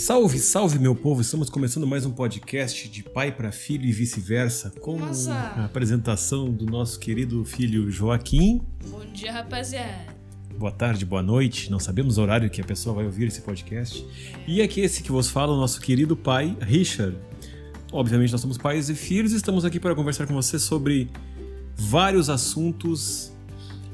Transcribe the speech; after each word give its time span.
Salve, 0.00 0.38
salve 0.38 0.78
meu 0.78 0.94
povo! 0.94 1.20
Estamos 1.20 1.50
começando 1.50 1.86
mais 1.86 2.06
um 2.06 2.10
podcast 2.10 2.88
de 2.88 3.02
pai 3.02 3.30
para 3.30 3.52
filho 3.52 3.84
e 3.84 3.92
vice-versa, 3.92 4.70
com 4.80 4.98
Nossa. 4.98 5.34
a 5.34 5.66
apresentação 5.66 6.50
do 6.50 6.64
nosso 6.64 6.98
querido 6.98 7.44
filho 7.44 7.90
Joaquim. 7.90 8.62
Bom 8.88 9.04
dia, 9.12 9.30
rapaziada. 9.30 10.06
Boa 10.58 10.72
tarde, 10.72 11.04
boa 11.04 11.22
noite. 11.22 11.70
Não 11.70 11.78
sabemos 11.78 12.16
o 12.16 12.22
horário 12.22 12.48
que 12.48 12.62
a 12.62 12.64
pessoa 12.64 12.96
vai 12.96 13.04
ouvir 13.04 13.26
esse 13.26 13.42
podcast. 13.42 14.02
E 14.48 14.62
aqui 14.62 14.80
esse 14.80 15.02
que 15.02 15.12
vos 15.12 15.28
fala, 15.28 15.52
o 15.52 15.56
nosso 15.58 15.78
querido 15.82 16.16
pai 16.16 16.56
Richard. 16.62 17.14
Obviamente 17.92 18.32
nós 18.32 18.40
somos 18.40 18.56
pais 18.56 18.88
e 18.88 18.94
filhos 18.94 19.34
e 19.34 19.36
estamos 19.36 19.66
aqui 19.66 19.78
para 19.78 19.94
conversar 19.94 20.26
com 20.26 20.32
você 20.32 20.58
sobre 20.58 21.10
vários 21.76 22.30
assuntos 22.30 23.34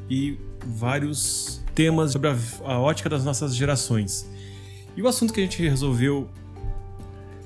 e 0.08 0.38
vários 0.64 1.60
temas 1.74 2.12
sobre 2.12 2.28
a, 2.28 2.36
a 2.64 2.78
ótica 2.78 3.08
das 3.08 3.24
nossas 3.24 3.56
gerações. 3.56 4.35
E 4.96 5.02
o 5.02 5.08
assunto 5.08 5.32
que 5.32 5.40
a 5.40 5.42
gente 5.42 5.62
resolveu 5.68 6.26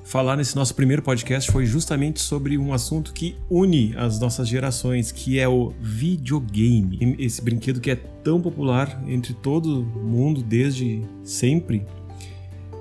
falar 0.05 0.37
nesse 0.37 0.55
nosso 0.55 0.75
primeiro 0.75 1.03
podcast 1.03 1.51
foi 1.51 1.67
justamente 1.67 2.21
sobre 2.21 2.57
um 2.57 2.73
assunto 2.73 3.13
que 3.13 3.37
une 3.49 3.93
as 3.97 4.21
nossas 4.21 4.49
gerações, 4.49 5.11
que 5.11 5.39
é 5.39 5.49
o 5.49 5.73
videogame. 5.81 7.17
Esse 7.19 7.43
brinquedo 7.43 7.81
que 7.81 7.91
é 7.91 7.97
tão 7.97 8.41
popular 8.41 9.03
entre 9.07 9.35
todo 9.35 9.83
mundo 9.83 10.43
desde 10.43 11.03
sempre 11.25 11.85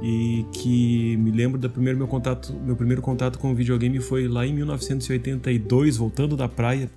e 0.01 0.45
que 0.53 1.17
me 1.17 1.31
lembro 1.31 1.59
do 1.59 1.69
primeiro 1.69 1.97
meu 1.97 2.07
contato, 2.07 2.53
meu 2.53 2.75
primeiro 2.75 3.01
contato 3.01 3.37
com 3.39 3.51
o 3.51 3.55
videogame 3.55 3.99
foi 3.99 4.27
lá 4.27 4.45
em 4.45 4.53
1982, 4.53 5.97
voltando 5.97 6.37
da 6.37 6.47
praia 6.47 6.89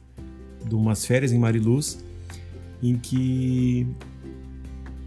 de 0.65 0.75
umas 0.75 1.05
férias 1.05 1.33
em 1.33 1.39
Mariluz, 1.39 2.05
em 2.83 2.97
que 2.97 3.87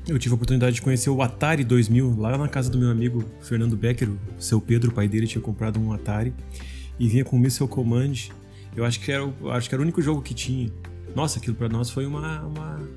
eu 0.08 0.20
tive 0.20 0.34
a 0.34 0.36
oportunidade 0.36 0.76
de 0.76 0.82
conhecer 0.82 1.09
o 1.09 1.22
Atari 1.22 1.64
2000 1.64 2.16
lá 2.18 2.38
na 2.38 2.48
casa 2.48 2.70
do 2.70 2.77
meu 2.77 2.90
amigo 2.90 3.24
Fernando 3.41 3.76
Becker, 3.76 4.10
o 4.10 4.18
seu 4.38 4.62
Pedro, 4.62 4.91
o 4.91 4.93
pai 4.93 5.07
dele, 5.07 5.26
tinha 5.27 5.41
comprado 5.41 5.79
um 5.79 5.91
Atari 5.91 6.34
e 6.99 7.07
vinha 7.07 7.26
com 7.26 7.35
o 7.35 7.40
Missile 7.40 7.68
Command. 7.68 8.13
Eu 8.76 8.85
acho 8.85 8.99
que 8.99 9.12
era, 9.12 9.26
o- 9.26 9.49
acho 9.52 9.68
que 9.68 9.74
era 9.76 9.82
o 9.82 9.84
único 9.84 10.02
jogo 10.02 10.21
que 10.21 10.34
tinha. 10.34 10.71
Nossa, 11.16 11.40
aquilo 11.40 11.55
pra 11.55 11.68
nós 11.70 11.90
foi 11.90 12.05
uma, 12.05 12.41
uma, 12.44 12.90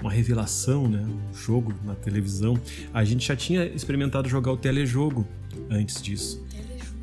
uma 0.00 0.10
revelação, 0.10 0.88
né? 0.88 1.00
Um 1.02 1.34
jogo 1.34 1.74
na 1.84 1.94
televisão. 1.94 2.58
A 2.92 3.04
gente 3.04 3.26
já 3.26 3.36
tinha 3.36 3.64
experimentado 3.66 4.28
jogar 4.28 4.52
o 4.52 4.56
telejogo 4.56 5.26
antes 5.68 6.00
disso. 6.00 6.42
Telejogo. 6.50 6.96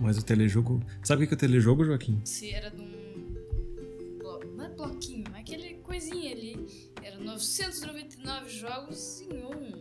Mas 0.00 0.18
o 0.18 0.22
telejogo. 0.24 0.82
Sabe 1.02 1.24
o 1.24 1.26
que 1.28 1.32
é 1.34 1.36
o 1.36 1.38
telejogo, 1.38 1.84
Joaquim? 1.84 2.20
Se 2.24 2.50
era 2.50 2.70
de 2.70 2.82
um. 2.82 2.86
Não 4.56 4.64
é 4.64 4.68
bloquinho, 4.68 5.24
mas 5.30 5.40
aquele 5.40 5.74
coisinha 5.82 6.32
ali. 6.32 6.55
Era 7.36 7.68
999 7.68 8.48
jogos 8.48 9.20
em 9.20 9.44
um. 9.44 9.72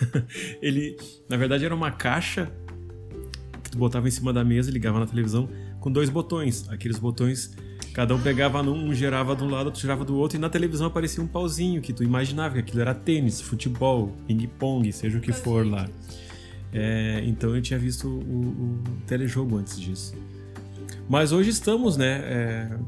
Ele, 0.62 0.96
na 1.28 1.36
verdade, 1.36 1.64
era 1.64 1.74
uma 1.74 1.90
caixa 1.90 2.50
que 3.62 3.70
tu 3.70 3.78
botava 3.78 4.08
em 4.08 4.10
cima 4.10 4.32
da 4.32 4.42
mesa, 4.42 4.70
ligava 4.70 4.98
na 4.98 5.06
televisão, 5.06 5.48
com 5.78 5.90
dois 5.90 6.08
botões. 6.08 6.68
Aqueles 6.70 6.98
botões, 6.98 7.54
cada 7.92 8.14
um 8.14 8.20
pegava 8.20 8.62
num, 8.62 8.88
um 8.88 8.94
gerava 8.94 9.36
de 9.36 9.44
um 9.44 9.50
lado, 9.50 9.66
outro 9.66 9.80
gerava 9.80 10.04
do 10.04 10.16
outro, 10.16 10.38
e 10.38 10.40
na 10.40 10.48
televisão 10.48 10.86
aparecia 10.86 11.22
um 11.22 11.26
pauzinho 11.26 11.82
que 11.82 11.92
tu 11.92 12.02
imaginava 12.02 12.54
que 12.54 12.60
aquilo 12.60 12.80
era 12.80 12.94
tênis, 12.94 13.40
futebol, 13.40 14.12
ping-pong, 14.26 14.90
seja 14.92 15.18
o 15.18 15.20
que 15.20 15.32
for 15.32 15.66
lá. 15.66 15.88
É, 16.72 17.22
então 17.26 17.54
eu 17.54 17.60
tinha 17.60 17.78
visto 17.78 18.08
o, 18.08 18.78
o 18.78 18.82
telejogo 19.06 19.58
antes 19.58 19.78
disso. 19.78 20.14
Mas 21.08 21.30
hoje 21.30 21.50
estamos, 21.50 21.98
né, 21.98 22.20
é, 22.24 22.78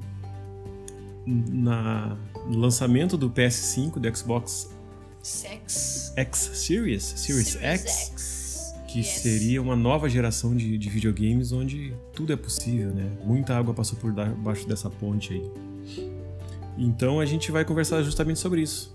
na, 1.26 2.16
lançamento 2.46 3.16
do 3.16 3.30
PS5, 3.30 3.98
do 3.98 4.16
Xbox 4.16 4.70
Sex. 5.22 6.12
X 6.16 6.38
Series, 6.54 7.02
Series, 7.02 7.56
X, 7.56 7.90
X. 8.10 8.74
que 8.88 8.98
Yes. 9.00 9.08
seria 9.22 9.62
uma 9.62 9.74
nova 9.74 10.08
geração 10.08 10.54
de, 10.54 10.76
de 10.78 10.88
videogames 10.90 11.50
onde 11.52 11.94
tudo 12.12 12.32
é 12.32 12.36
possível, 12.36 12.90
né? 12.90 13.10
Muita 13.24 13.56
água 13.56 13.72
passou 13.74 13.98
por 13.98 14.12
baixo 14.12 14.68
dessa 14.68 14.88
ponte 14.90 15.32
aí. 15.32 16.14
Então 16.76 17.20
a 17.20 17.26
gente 17.26 17.50
vai 17.50 17.64
conversar 17.64 18.02
justamente 18.02 18.38
sobre 18.38 18.60
isso. 18.62 18.92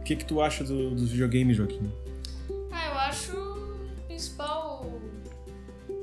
O 0.00 0.02
que 0.04 0.14
que 0.16 0.24
tu 0.24 0.40
acha 0.40 0.62
do- 0.64 0.90
dos 0.94 1.10
videogames, 1.10 1.56
Joaquim? 1.56 1.90
Ah, 2.70 2.86
eu 2.86 2.98
acho 3.00 3.32
o 3.36 4.06
principal. 4.06 4.90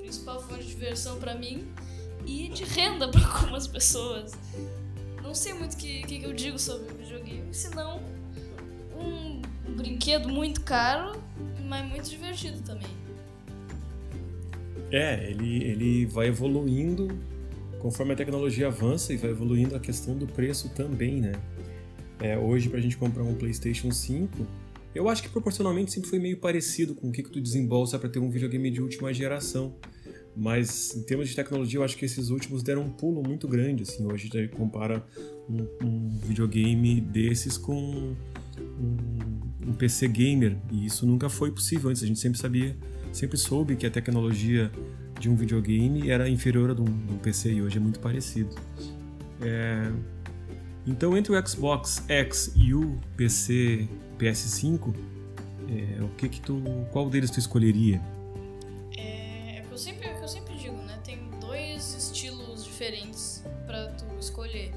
principal 0.02 0.42
fonte 0.42 0.64
de 0.64 0.70
diversão 0.70 1.18
pra 1.20 1.34
mim 1.36 1.66
e 2.26 2.50
de 2.50 2.64
renda 2.64 3.08
pra 3.08 3.22
algumas 3.26 3.68
pessoas. 3.68 4.32
Não 5.36 5.42
sei 5.42 5.54
muito 5.54 5.74
o 5.74 5.78
que, 5.78 6.02
que, 6.04 6.24
eu 6.24 6.32
digo 6.32 6.58
sobre 6.58 6.94
videogame, 6.94 7.54
senão 7.54 8.02
um 8.98 9.42
brinquedo 9.76 10.30
muito 10.30 10.62
caro, 10.62 11.22
mas 11.68 11.86
muito 11.90 12.10
divertido 12.10 12.62
também. 12.62 12.88
É, 14.90 15.30
ele, 15.30 15.62
ele 15.62 16.06
vai 16.06 16.28
evoluindo 16.28 17.10
conforme 17.80 18.14
a 18.14 18.16
tecnologia 18.16 18.68
avança 18.68 19.12
e 19.12 19.18
vai 19.18 19.30
evoluindo 19.30 19.76
a 19.76 19.80
questão 19.82 20.18
do 20.18 20.26
preço 20.26 20.70
também, 20.70 21.20
né? 21.20 21.34
É, 22.22 22.38
hoje, 22.38 22.70
pra 22.70 22.80
gente 22.80 22.96
comprar 22.96 23.24
um 23.24 23.36
PlayStation 23.36 23.92
5, 23.92 24.48
eu 24.96 25.10
acho 25.10 25.22
que 25.22 25.28
proporcionalmente 25.28 25.92
sempre 25.92 26.10
foi 26.10 26.18
meio 26.18 26.38
parecido 26.38 26.96
com 26.96 27.10
o 27.10 27.12
que, 27.12 27.22
que 27.22 27.30
tu 27.30 27.42
desembolsa 27.42 28.00
para 28.00 28.08
ter 28.08 28.20
um 28.20 28.30
videogame 28.30 28.72
de 28.72 28.82
última 28.82 29.14
geração. 29.14 29.76
Mas 30.36 30.96
em 30.96 31.04
termos 31.04 31.30
de 31.30 31.36
tecnologia, 31.36 31.80
eu 31.80 31.84
acho 31.84 31.98
que 31.98 32.04
esses 32.06 32.30
últimos 32.30 32.62
deram 32.62 32.82
um 32.82 32.90
pulo 32.90 33.24
muito 33.24 33.48
grande. 33.48 33.84
Assim, 33.84 34.06
hoje 34.06 34.30
a 34.34 34.38
gente 34.38 34.56
compara 34.56 35.06
um, 35.50 35.66
um 35.82 36.10
videogame 36.24 37.00
desses 37.00 37.58
com 37.58 38.14
um, 38.58 38.98
um 39.68 39.74
PC 39.74 40.08
gamer 40.08 40.58
e 40.72 40.86
isso 40.86 41.06
nunca 41.06 41.30
foi 41.30 41.52
possível 41.52 41.90
antes. 41.90 42.04
A 42.04 42.08
gente 42.08 42.20
sempre 42.20 42.38
sabia, 42.38 42.76
sempre 43.14 43.38
soube 43.38 43.76
que 43.76 43.86
a 43.86 43.92
tecnologia 43.92 44.70
de 45.20 45.30
um 45.30 45.36
videogame 45.36 46.10
era 46.10 46.28
inferior 46.30 46.72
à 46.72 46.74
de 46.74 46.82
um, 46.82 46.86
de 46.86 47.14
um 47.14 47.18
PC 47.18 47.54
e 47.54 47.62
hoje 47.62 47.78
é 47.78 47.80
muito 47.80 48.00
parecido. 48.02 48.54
É, 49.42 49.90
Então, 50.86 51.18
entre 51.18 51.36
o 51.36 51.48
Xbox 51.48 52.04
X 52.08 52.52
e 52.56 52.74
o 52.74 53.00
PC 53.18 53.88
PS5, 54.20 54.94
é, 55.68 56.04
o 56.04 56.10
que 56.10 56.30
que 56.30 56.42
tu, 56.42 56.62
qual 56.92 57.10
deles 57.10 57.32
tu 57.32 57.40
escolheria? 57.40 58.02
Diferentes 62.86 63.44
pra 63.66 63.88
tu 63.88 64.06
escolher. 64.20 64.72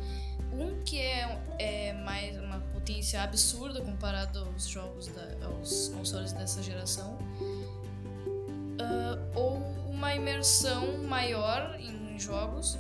Um 0.53 0.83
que 0.83 0.99
é, 0.99 1.41
é 1.59 1.93
mais 1.93 2.37
uma 2.39 2.61
potência 2.73 3.23
absurda 3.23 3.83
comparado 3.83 4.41
aos 4.41 4.67
jogos, 4.67 5.09
da, 5.09 5.47
aos 5.47 5.89
consoles 5.89 6.33
dessa 6.33 6.63
geração. 6.63 7.19
Ah, 8.81 9.19
ou 9.35 9.57
uma 9.89 10.15
imersão 10.15 10.99
maior 11.05 11.77
em 11.79 12.19
jogos 12.19 12.79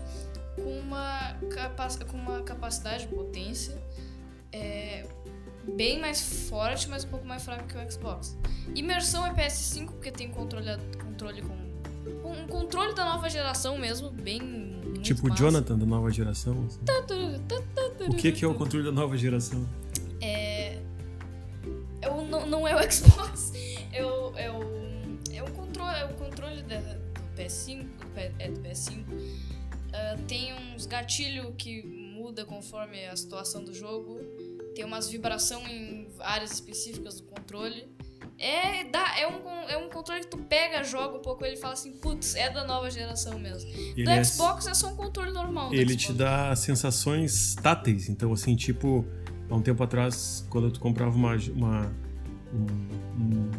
com 0.57 0.79
uma, 0.81 1.37
com 2.11 2.17
uma 2.17 2.43
capacidade 2.43 3.07
de 3.07 3.15
potência 3.15 3.81
é, 4.51 5.07
bem 5.77 6.01
mais 6.01 6.49
forte, 6.49 6.89
mas 6.89 7.05
um 7.05 7.09
pouco 7.09 7.27
mais 7.27 7.45
fraca 7.45 7.65
que 7.65 7.77
o 7.77 7.93
Xbox. 7.93 8.37
Imersão 8.75 9.27
é 9.27 9.35
PS5, 9.35 9.87
porque 9.87 10.11
tem 10.11 10.31
controle, 10.31 10.67
controle 10.99 11.43
com. 11.43 11.69
Um 12.25 12.47
controle 12.47 12.95
da 12.95 13.05
nova 13.05 13.29
geração 13.29 13.77
mesmo, 13.79 14.11
bem. 14.11 14.78
Muito 14.99 15.07
tipo 15.07 15.29
o. 15.33 15.37
Jonathan 15.37 15.79
da 15.79 15.87
nova 15.87 16.11
geração? 16.11 16.67
assim? 16.67 16.81
O 18.09 18.15
que 18.17 18.33
que 18.33 18.45
é 18.45 18.49
o 18.49 18.55
controle 18.55 18.85
da 18.85 18.93
nova 18.93 19.17
geração? 19.17 19.67
É. 20.21 20.79
é 22.01 22.09
o- 22.11 22.25
não, 22.27 22.47
não 22.47 22.67
é 22.69 22.75
o 22.75 22.79
Xbox. 22.93 23.53
É 23.93 24.05
o. 24.05 24.37
É 24.37 24.51
o, 24.51 24.63
é 25.33 25.43
o 25.43 25.51
controle, 25.53 25.99
é 25.99 26.05
o 26.05 26.15
controle 26.15 26.63
da- 26.63 26.79
do 26.81 27.37
PS5. 27.37 27.83
do 27.99 28.07
P- 28.15 28.33
é 28.39 28.51
do 28.51 28.61
PS5. 28.61 29.05
Ah, 29.93 30.17
tem 30.27 30.53
uns 30.75 30.87
gatilhos 30.87 31.53
que 31.57 31.83
muda 31.83 32.45
conforme 32.45 33.07
a 33.07 33.17
situação 33.17 33.65
do 33.65 33.73
jogo. 33.75 34.21
Tem 34.75 34.85
umas 34.85 35.09
vibração 35.09 35.67
em 35.67 36.07
áreas 36.21 36.53
específicas 36.53 37.21
do 37.21 37.27
controle. 37.27 37.85
É, 38.39 38.85
dá, 38.85 39.19
é, 39.19 39.27
um, 39.27 39.49
é 39.69 39.77
um 39.77 39.89
controle 39.91 40.21
que 40.21 40.29
tu 40.29 40.39
pega, 40.39 40.85
joga 40.85 41.17
um 41.19 41.23
pouco 41.23 41.45
ele 41.45 41.57
fala 41.57 41.75
assim, 41.75 41.93
putz, 41.93 42.35
é 42.37 42.49
da 42.51 42.65
nova 42.65 42.89
geração 42.91 43.39
mesmo. 43.39 43.69
Ele, 43.71 44.05
do 44.05 44.11
é- 44.11 44.23
Xbox 44.25 44.67
é 44.69 44.75
só 44.75 44.89
um 44.89 44.97
controle 44.97 45.33
normal. 45.33 45.75
ele 45.75 45.97
te 45.97 46.13
dá 46.13 46.55
sensações 46.55 47.57
táteis. 47.57 48.09
Então, 48.09 48.33
assim, 48.33 48.55
tipo, 48.55 49.05
há 49.51 49.55
um 49.57 49.61
tempo 49.61 49.83
atrás, 49.83 50.47
quando 50.51 50.71
tu 50.71 50.79
comprava 50.79 51.17
uma, 51.17 51.35
uma- 51.53 51.93
um, 52.55 52.67
um- 53.21 53.51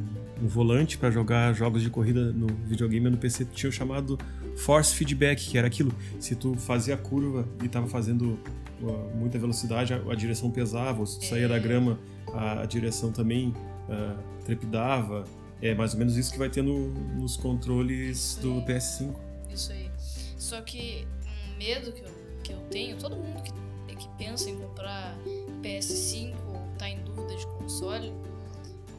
um 0.43 0.47
volante 0.47 0.97
para 0.97 1.11
jogar 1.11 1.53
jogos 1.53 1.81
de 1.81 1.89
corrida 1.89 2.31
no 2.31 2.47
videogame 2.65 3.09
no 3.09 3.17
PC, 3.17 3.43
tinha 3.43 3.69
o 3.69 3.73
chamado 3.73 4.17
force 4.55 4.95
feedback, 4.95 5.45
que 5.49 5.57
era 5.57 5.67
aquilo. 5.67 5.93
Se 6.19 6.33
tu 6.35 6.55
fazia 6.55 6.95
curva 6.95 7.45
e 7.61 7.67
tava 7.67 7.87
fazendo 7.87 8.39
uh, 8.81 9.11
muita 9.17 9.37
velocidade, 9.37 9.93
a, 9.93 9.97
a 9.97 10.15
direção 10.15 10.49
pesava, 10.49 11.01
ou 11.01 11.05
se 11.05 11.19
tu 11.19 11.25
saía 11.25 11.49
da 11.49 11.59
grama, 11.59 11.99
a, 12.33 12.61
a 12.61 12.65
direção 12.65 13.11
também 13.11 13.53
uh, 13.89 14.43
trepidava. 14.45 15.25
É 15.61 15.73
mais 15.75 15.93
ou 15.93 15.99
menos 15.99 16.15
isso 16.15 16.31
que 16.31 16.39
vai 16.39 16.49
ter 16.49 16.61
no- 16.61 16.89
nos 17.17 17.35
controles 17.35 18.35
do 18.41 18.61
PS5. 18.65 19.13
Isso 19.49 19.71
aí. 19.73 19.91
Só 20.37 20.61
que 20.61 21.05
um 21.25 21.57
medo 21.57 21.91
que 21.91 22.01
eu, 22.01 22.09
que 22.43 22.53
eu 22.53 22.59
tenho, 22.71 22.97
todo 22.97 23.15
mundo 23.17 23.43
que, 23.43 23.95
que 23.95 24.07
pensa 24.17 24.49
em 24.49 24.57
comprar 24.57 25.17
PS5 25.61 26.33
ou 26.47 26.61
tá 26.77 26.89
em 26.89 27.03
dúvida 27.03 27.35
de 27.35 27.45
console, 27.47 28.13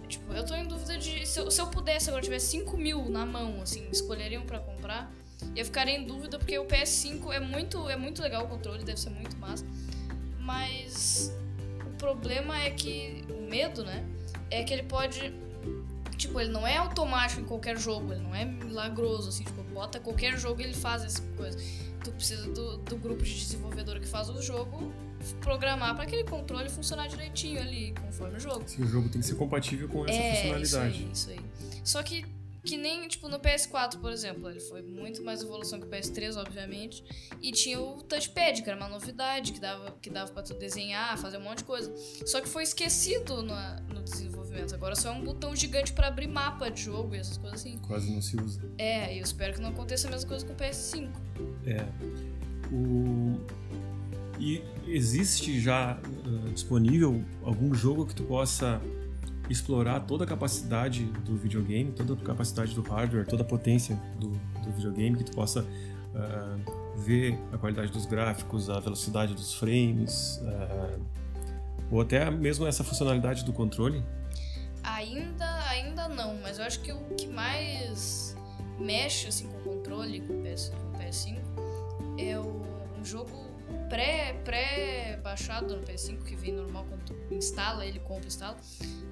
tipo, 0.07 0.31
eu 0.35 0.45
tô 0.45 0.55
em 0.55 0.67
dúvida 0.67 0.99
de. 0.99 1.27
Se 1.27 1.41
eu, 1.41 1.51
se 1.51 1.59
eu 1.61 1.67
pudesse 1.69 2.11
agora 2.11 2.23
tivesse 2.23 2.49
5 2.49 2.77
mil 2.77 3.09
na 3.09 3.25
mão, 3.25 3.63
assim, 3.63 3.89
escolheriam 3.91 4.43
pra 4.43 4.59
comprar, 4.59 5.11
eu 5.57 5.65
ficaria 5.65 5.97
em 5.97 6.05
dúvida 6.07 6.39
porque 6.39 6.59
o 6.59 6.67
PS5 6.67 7.33
é 7.33 7.41
muito, 7.41 7.89
é 7.89 7.97
muito 7.97 8.21
legal 8.21 8.45
o 8.45 8.49
controle, 8.49 8.85
deve 8.85 9.01
ser 9.01 9.09
muito 9.11 9.35
massa. 9.39 9.65
Mas 10.39 11.33
o 11.87 11.97
problema 11.97 12.61
é 12.61 12.71
que. 12.71 13.25
O 13.31 13.49
medo, 13.49 13.83
né? 13.85 14.05
É 14.51 14.63
que 14.63 14.73
ele 14.73 14.83
pode. 14.83 15.33
Tipo, 16.17 16.41
ele 16.41 16.51
não 16.51 16.67
é 16.67 16.77
automático 16.77 17.41
em 17.41 17.45
qualquer 17.45 17.79
jogo, 17.79 18.13
ele 18.13 18.21
não 18.21 18.35
é 18.35 18.45
milagroso, 18.45 19.31
assim, 19.31 19.43
tipo, 19.43 19.63
bota 19.73 19.99
qualquer 19.99 20.39
jogo 20.39 20.61
e 20.61 20.65
ele 20.65 20.75
faz 20.75 21.03
essa 21.03 21.23
coisa. 21.37 21.59
Tu 22.05 22.13
precisa 22.13 22.51
do, 22.51 22.77
do 22.79 22.97
grupo 22.97 23.23
de 23.23 23.35
desenvolvedor 23.35 23.99
que 24.01 24.07
faz 24.07 24.29
o 24.29 24.43
jogo 24.43 24.93
programar 25.41 25.95
para 25.95 26.05
aquele 26.05 26.25
controle 26.25 26.69
funcionar 26.69 27.09
direitinho 27.09 27.61
ali, 27.61 27.95
conforme 28.01 28.37
o 28.37 28.41
jogo. 28.41 28.65
Sim, 28.67 28.83
o 28.83 28.87
jogo 28.87 29.09
tem 29.09 29.21
que 29.21 29.27
ser 29.27 29.37
compatível 29.37 29.89
com 29.89 30.07
essa 30.07 30.19
é, 30.19 30.35
funcionalidade. 30.35 31.09
Isso 31.13 31.31
aí, 31.31 31.37
isso 31.37 31.71
aí. 31.71 31.81
Só 31.85 32.03
que 32.03 32.25
que 32.63 32.77
nem, 32.77 33.09
tipo, 33.09 33.29
no 33.29 33.41
PS4, 33.41 33.99
por 34.01 34.13
exemplo, 34.13 34.49
ele 34.51 34.61
foi 34.61 34.83
muito 34.83 35.23
mais 35.23 35.43
evolução 35.43 35.81
que 35.81 35.87
o 35.87 35.91
PS3, 35.91 36.37
obviamente. 36.37 37.03
E 37.41 37.53
tinha 37.53 37.81
o 37.81 38.03
touchpad, 38.03 38.63
que 38.63 38.69
era 38.69 38.79
uma 38.79 38.89
novidade, 38.89 39.53
que 39.53 39.61
dava, 39.61 39.97
que 40.01 40.11
dava 40.11 40.31
pra 40.31 40.43
tu 40.43 40.55
desenhar, 40.55 41.17
fazer 41.17 41.39
um 41.39 41.43
monte 41.43 41.59
de 41.59 41.65
coisa. 41.65 41.93
Só 42.27 42.41
que 42.41 42.49
foi 42.49 42.63
esquecido 42.63 43.43
no, 43.43 43.55
Agora 44.75 44.97
só 44.97 45.11
é 45.11 45.13
um 45.13 45.25
botão 45.25 45.55
gigante 45.55 45.93
para 45.93 46.09
abrir 46.09 46.27
mapa 46.27 46.71
de 46.71 46.83
jogo 46.83 47.15
e 47.15 47.19
essas 47.19 47.37
coisas 47.37 47.61
assim. 47.61 47.79
Quase 47.79 48.13
não 48.13 48.21
se 48.21 48.37
usa. 48.37 48.61
É, 48.79 49.15
e 49.15 49.19
eu 49.19 49.25
espero 49.25 49.55
que 49.55 49.61
não 49.61 49.71
aconteça 49.71 50.09
a 50.09 50.11
mesma 50.11 50.29
coisa 50.29 50.45
com 50.45 50.53
o 50.53 50.57
PS5. 50.57 51.09
É. 51.67 51.87
O... 52.73 53.39
E 54.39 54.63
existe 54.87 55.61
já 55.61 55.99
uh, 55.99 56.51
disponível 56.53 57.23
algum 57.43 57.75
jogo 57.75 58.07
que 58.07 58.15
tu 58.15 58.25
possa 58.25 58.81
explorar 59.51 60.01
toda 60.01 60.25
a 60.25 60.27
capacidade 60.27 61.05
do 61.25 61.37
videogame, 61.37 61.93
toda 61.93 62.15
a 62.15 62.17
capacidade 62.17 62.75
do 62.75 62.83
hardware, 62.83 63.27
toda 63.27 63.43
a 63.43 63.47
potência 63.47 64.01
do, 64.19 64.31
do 64.31 64.73
videogame, 64.73 65.17
que 65.19 65.25
tu 65.25 65.33
possa 65.33 65.63
uh, 65.63 66.99
ver 67.01 67.39
a 67.53 67.59
qualidade 67.59 67.91
dos 67.93 68.07
gráficos, 68.07 68.71
a 68.71 68.79
velocidade 68.81 69.35
dos 69.35 69.55
frames, 69.55 70.41
uh, 70.43 71.01
ou 71.91 72.01
até 72.01 72.31
mesmo 72.31 72.67
essa 72.67 72.85
funcionalidade 72.85 73.45
do 73.45 73.53
controle? 73.53 74.03
Ainda, 74.83 75.69
ainda 75.69 76.09
não, 76.09 76.37
mas 76.43 76.59
eu 76.59 76.65
acho 76.65 76.81
que 76.81 76.93
o 76.93 77.01
que 77.17 77.27
mais 77.27 78.37
mexe 78.79 79.29
assim, 79.29 79.49
com 79.49 79.59
o 79.59 79.77
controle, 79.77 80.21
com 80.21 80.39
o, 80.39 80.43
PS, 80.43 80.71
com 80.71 80.97
o 80.97 81.01
PS5, 81.01 81.39
é 82.19 82.39
o, 82.39 82.63
um 82.99 83.05
jogo 83.05 83.51
pré-baixado 83.89 85.67
pré 85.67 85.77
no 85.77 85.87
PS5, 85.87 86.25
que 86.25 86.35
vem 86.35 86.53
normal 86.53 86.87
quando 86.89 87.35
instala, 87.35 87.85
ele 87.85 87.99
compra 88.01 88.25
e 88.25 88.29
instala, 88.29 88.57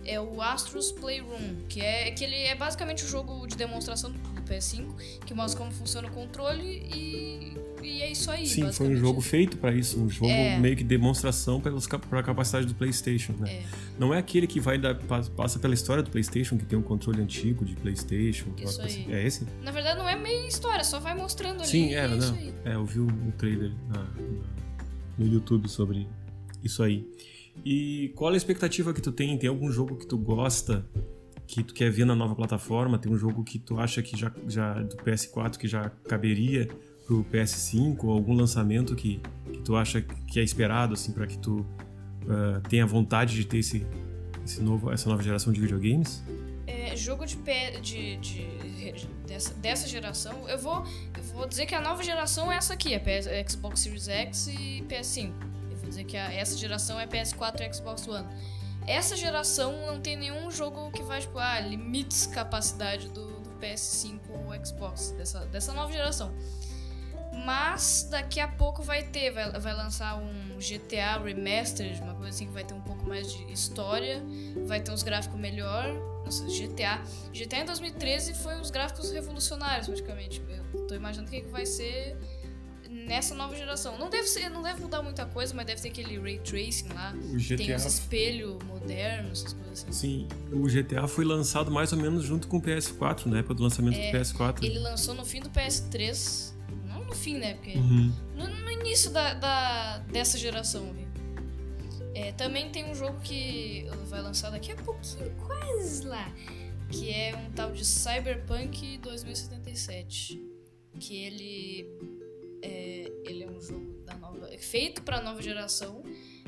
é 0.04 0.20
o 0.20 0.40
Astros 0.40 0.92
Playroom, 0.92 1.66
que 1.68 1.80
é 1.80 2.10
que 2.12 2.24
ele 2.24 2.36
é 2.36 2.54
basicamente 2.54 3.04
o 3.04 3.06
um 3.06 3.10
jogo 3.10 3.46
de 3.46 3.56
demonstração 3.56 4.10
do 4.10 4.42
PS5, 4.42 5.20
que 5.26 5.34
mostra 5.34 5.58
como 5.58 5.72
funciona 5.72 6.08
o 6.08 6.10
controle 6.12 6.88
e, 6.94 7.56
e 7.82 8.02
é 8.02 8.10
isso 8.10 8.30
aí. 8.30 8.46
Sim, 8.46 8.72
foi 8.72 8.88
um 8.88 8.96
jogo 8.96 9.20
feito 9.20 9.56
para 9.56 9.74
isso, 9.74 10.00
um 10.00 10.08
jogo 10.08 10.30
é. 10.30 10.58
meio 10.58 10.76
que 10.76 10.84
demonstração 10.84 11.60
para 11.60 12.20
a 12.20 12.22
capacidade 12.22 12.66
do 12.66 12.74
PlayStation, 12.74 13.32
né? 13.38 13.50
É. 13.50 13.62
Não 13.98 14.12
é 14.12 14.18
aquele 14.18 14.46
que 14.46 14.60
vai 14.60 14.78
dar, 14.78 14.94
passa 15.36 15.58
pela 15.58 15.74
história 15.74 16.02
do 16.02 16.10
PlayStation, 16.10 16.56
que 16.56 16.64
tem 16.64 16.78
um 16.78 16.82
controle 16.82 17.20
antigo 17.20 17.64
de 17.64 17.74
PlayStation. 17.76 18.46
Isso 18.56 18.80
aí. 18.80 19.06
É 19.10 19.26
esse? 19.26 19.46
Na 19.62 19.70
verdade, 19.70 19.98
não 19.98 20.08
é 20.08 20.16
meio 20.16 20.46
história, 20.46 20.84
só 20.84 21.00
vai 21.00 21.14
mostrando 21.14 21.60
ali. 21.60 21.68
Sim, 21.68 21.94
é, 21.94 22.04
é 22.04 22.08
não. 22.08 22.38
É, 22.64 22.74
eu 22.74 22.84
vi 22.84 23.00
um 23.00 23.30
trailer 23.32 23.72
na, 23.88 23.98
na, 23.98 24.44
no 25.18 25.26
YouTube 25.26 25.68
sobre 25.68 26.06
isso 26.62 26.82
aí. 26.82 27.06
E 27.64 28.12
qual 28.14 28.32
a 28.32 28.36
expectativa 28.36 28.92
que 28.92 29.00
tu 29.00 29.12
tem? 29.12 29.36
Tem 29.36 29.48
algum 29.48 29.70
jogo 29.70 29.96
que 29.96 30.06
tu 30.06 30.16
gosta, 30.16 30.86
que 31.46 31.62
tu 31.62 31.74
quer 31.74 31.90
ver 31.90 32.04
na 32.04 32.14
nova 32.14 32.34
plataforma? 32.34 32.98
Tem 32.98 33.10
um 33.10 33.16
jogo 33.16 33.42
que 33.42 33.58
tu 33.58 33.78
acha 33.78 34.02
que 34.02 34.16
já, 34.16 34.32
já 34.46 34.74
do 34.82 34.96
PS4 34.96 35.56
que 35.56 35.66
já 35.66 35.90
caberia 36.06 36.68
pro 37.08 37.24
PS5? 37.24 38.04
Ou 38.04 38.12
algum 38.12 38.34
lançamento 38.34 38.94
que, 38.94 39.20
que 39.52 39.62
tu 39.62 39.74
acha 39.74 40.00
que 40.00 40.38
é 40.38 40.42
esperado, 40.44 40.94
assim, 40.94 41.10
para 41.10 41.26
que 41.26 41.36
tu 41.38 41.60
uh, 41.60 42.60
tenha 42.68 42.86
vontade 42.86 43.34
de 43.34 43.44
ter 43.44 43.58
esse, 43.58 43.84
esse 44.44 44.62
novo, 44.62 44.92
essa 44.92 45.08
nova 45.08 45.22
geração 45.22 45.52
de 45.52 45.60
videogames? 45.60 46.22
É, 46.66 46.94
jogo 46.94 47.24
de, 47.24 47.36
de, 47.80 48.16
de, 48.18 49.08
dessa, 49.26 49.54
dessa 49.54 49.88
geração, 49.88 50.46
eu 50.48 50.58
vou, 50.58 50.84
eu 51.16 51.22
vou 51.34 51.48
dizer 51.48 51.66
que 51.66 51.74
a 51.74 51.80
nova 51.80 52.04
geração 52.04 52.52
é 52.52 52.56
essa 52.56 52.74
aqui, 52.74 52.92
é 52.92 52.98
PS, 52.98 53.50
Xbox 53.50 53.80
Series 53.80 54.06
X 54.06 54.48
e 54.48 54.84
PS5 54.86 55.32
dizer 55.88 56.04
que 56.04 56.16
a, 56.16 56.32
essa 56.32 56.56
geração 56.56 57.00
é 57.00 57.06
PS4 57.06 57.60
e 57.60 57.74
Xbox 57.74 58.06
One. 58.06 58.26
Essa 58.86 59.16
geração 59.16 59.86
não 59.86 60.00
tem 60.00 60.16
nenhum 60.16 60.50
jogo 60.50 60.90
que 60.90 61.02
vai, 61.02 61.20
tipo, 61.20 61.38
ah, 61.38 61.60
limites 61.60 62.26
capacidade 62.26 63.08
do 63.08 63.42
PS5 63.60 64.20
ou 64.30 64.64
Xbox, 64.64 65.10
dessa, 65.12 65.40
dessa 65.46 65.72
nova 65.72 65.92
geração. 65.92 66.32
Mas 67.44 68.08
daqui 68.10 68.40
a 68.40 68.48
pouco 68.48 68.82
vai 68.82 69.02
ter, 69.02 69.30
vai, 69.30 69.50
vai 69.52 69.74
lançar 69.74 70.18
um 70.18 70.58
GTA 70.58 71.22
Remastered, 71.22 72.00
uma 72.02 72.14
coisa 72.14 72.30
assim 72.30 72.46
que 72.46 72.52
vai 72.52 72.64
ter 72.64 72.74
um 72.74 72.80
pouco 72.80 73.06
mais 73.06 73.32
de 73.32 73.52
história, 73.52 74.22
vai 74.66 74.80
ter 74.80 74.90
uns 74.90 75.02
gráficos 75.02 75.38
melhor. 75.38 75.86
Nossa, 76.24 76.44
GTA. 76.46 77.00
GTA 77.32 77.60
em 77.60 77.64
2013 77.64 78.34
foi 78.34 78.56
uns 78.56 78.70
gráficos 78.70 79.10
revolucionários, 79.10 79.86
praticamente. 79.86 80.42
Eu 80.74 80.86
tô 80.86 80.94
imaginando 80.94 81.28
o 81.28 81.32
que, 81.32 81.40
que 81.42 81.50
vai 81.50 81.64
ser 81.64 82.16
nessa 83.08 83.34
nova 83.34 83.56
geração. 83.56 83.98
Não 83.98 84.10
deve 84.10 84.26
ser, 84.26 84.48
não 84.50 84.62
deve 84.62 84.80
mudar 84.80 85.02
muita 85.02 85.24
coisa, 85.26 85.54
mas 85.54 85.66
deve 85.66 85.80
ter 85.80 85.88
aquele 85.88 86.18
ray 86.18 86.38
tracing 86.38 86.88
lá. 86.92 87.14
O 87.14 87.36
GTA... 87.36 87.56
Tem 87.56 87.74
os 87.74 87.84
espelho 87.84 88.58
moderno, 88.66 89.30
essas 89.30 89.52
coisas 89.52 89.86
assim. 89.88 89.92
Sim, 89.92 90.28
o 90.52 90.66
GTA 90.66 91.06
foi 91.06 91.24
lançado 91.24 91.70
mais 91.70 91.92
ou 91.92 91.98
menos 91.98 92.24
junto 92.24 92.48
com 92.48 92.58
o 92.58 92.62
PS4, 92.62 93.26
na 93.26 93.38
época 93.38 93.54
do 93.54 93.62
lançamento 93.62 93.96
é, 93.96 94.10
do 94.10 94.18
PS4. 94.18 94.62
Ele 94.62 94.78
lançou 94.78 95.14
no 95.14 95.24
fim 95.24 95.40
do 95.40 95.50
PS3. 95.50 96.57
No 97.08 97.14
fim, 97.14 97.38
né? 97.38 97.54
Porque 97.54 97.76
uhum. 97.76 98.12
no, 98.36 98.48
no, 98.48 98.70
início 98.70 99.10
da, 99.10 99.34
da, 99.34 99.98
dessa 99.98 100.38
geração. 100.38 100.94
É, 102.14 102.32
também 102.32 102.70
tem 102.70 102.84
um 102.90 102.94
jogo 102.94 103.20
que 103.20 103.86
vai 104.08 104.20
lançar 104.20 104.50
daqui 104.50 104.72
a 104.72 104.76
pouquinho, 104.76 105.30
quase 105.36 106.04
lá. 106.06 106.30
Que 106.90 107.10
é 107.10 107.36
um 107.36 107.50
tal 107.52 107.72
de 107.72 107.84
Cyberpunk 107.84 108.98
2077. 108.98 110.42
Que 110.98 111.16
ele 111.16 111.86
é, 112.62 113.12
ele 113.24 113.44
é 113.44 113.50
um 113.50 113.60
jogo 113.60 114.02
da 114.04 114.14
nova, 114.16 114.48
feito 114.58 115.02
para 115.02 115.20
nova 115.20 115.40
geração, 115.40 116.02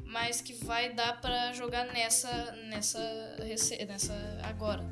mas 0.04 0.40
que 0.40 0.52
vai 0.52 0.92
dar 0.92 1.20
para 1.20 1.52
jogar 1.52 1.86
nessa, 1.92 2.52
nessa, 2.68 3.36
nessa 3.86 4.40
agora. 4.42 4.84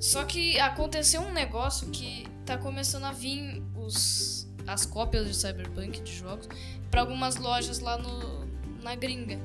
Só 0.00 0.24
que 0.24 0.58
aconteceu 0.58 1.20
um 1.20 1.32
negócio 1.32 1.90
que 1.90 2.26
tá 2.46 2.56
começando 2.56 3.04
a 3.04 3.12
vir 3.12 3.62
os, 3.76 4.39
as 4.72 4.86
cópias 4.86 5.26
de 5.26 5.34
Cyberpunk 5.34 6.00
de 6.00 6.12
jogos 6.12 6.48
para 6.90 7.00
algumas 7.00 7.36
lojas 7.36 7.80
lá 7.80 7.98
no, 7.98 8.46
na 8.82 8.94
gringa. 8.94 9.38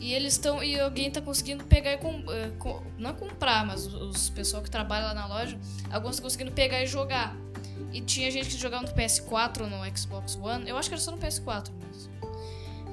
E 0.00 0.14
eles 0.14 0.34
estão. 0.34 0.62
E 0.62 0.78
alguém 0.78 1.10
tá 1.10 1.20
conseguindo 1.20 1.64
pegar 1.64 1.92
e. 1.92 1.98
Com, 1.98 2.22
eh, 2.32 2.52
com, 2.58 2.80
não 2.96 3.14
comprar, 3.14 3.66
mas 3.66 3.86
os, 3.86 3.94
os 3.94 4.30
pessoal 4.30 4.62
que 4.62 4.70
trabalha 4.70 5.06
lá 5.06 5.14
na 5.14 5.26
loja, 5.26 5.58
alguns 5.90 6.12
estão 6.12 6.24
conseguindo 6.24 6.52
pegar 6.52 6.82
e 6.82 6.86
jogar. 6.86 7.36
E 7.92 8.00
tinha 8.00 8.30
gente 8.30 8.50
que 8.50 8.56
jogava 8.56 8.86
no 8.86 8.92
PS4 8.92 9.62
ou 9.62 9.66
no 9.66 9.96
Xbox 9.96 10.36
One. 10.36 10.68
Eu 10.68 10.76
acho 10.76 10.88
que 10.88 10.94
era 10.94 11.02
só 11.02 11.10
no 11.10 11.18
PS4 11.18 11.70
mesmo. 11.72 12.12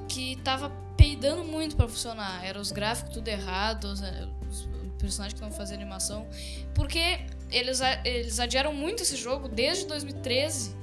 Que 0.08 0.36
tava 0.36 0.70
peidando 0.96 1.44
muito 1.44 1.76
para 1.76 1.86
funcionar. 1.86 2.44
Eram 2.44 2.60
os 2.60 2.72
gráficos 2.72 3.14
tudo 3.14 3.28
errado, 3.28 3.84
os, 3.84 4.00
os 4.00 4.68
personagens 4.98 5.38
que 5.38 5.44
não 5.44 5.52
faziam 5.52 5.76
animação. 5.76 6.26
Porque 6.74 7.20
eles, 7.50 7.80
eles 8.04 8.40
adiaram 8.40 8.72
muito 8.72 9.02
esse 9.02 9.16
jogo 9.16 9.48
desde 9.48 9.86
2013. 9.86 10.74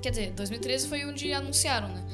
Quer 0.00 0.10
dizer, 0.10 0.32
2013 0.32 0.88
foi 0.88 1.04
onde 1.04 1.32
anunciaram, 1.32 1.88
né? 1.88 2.04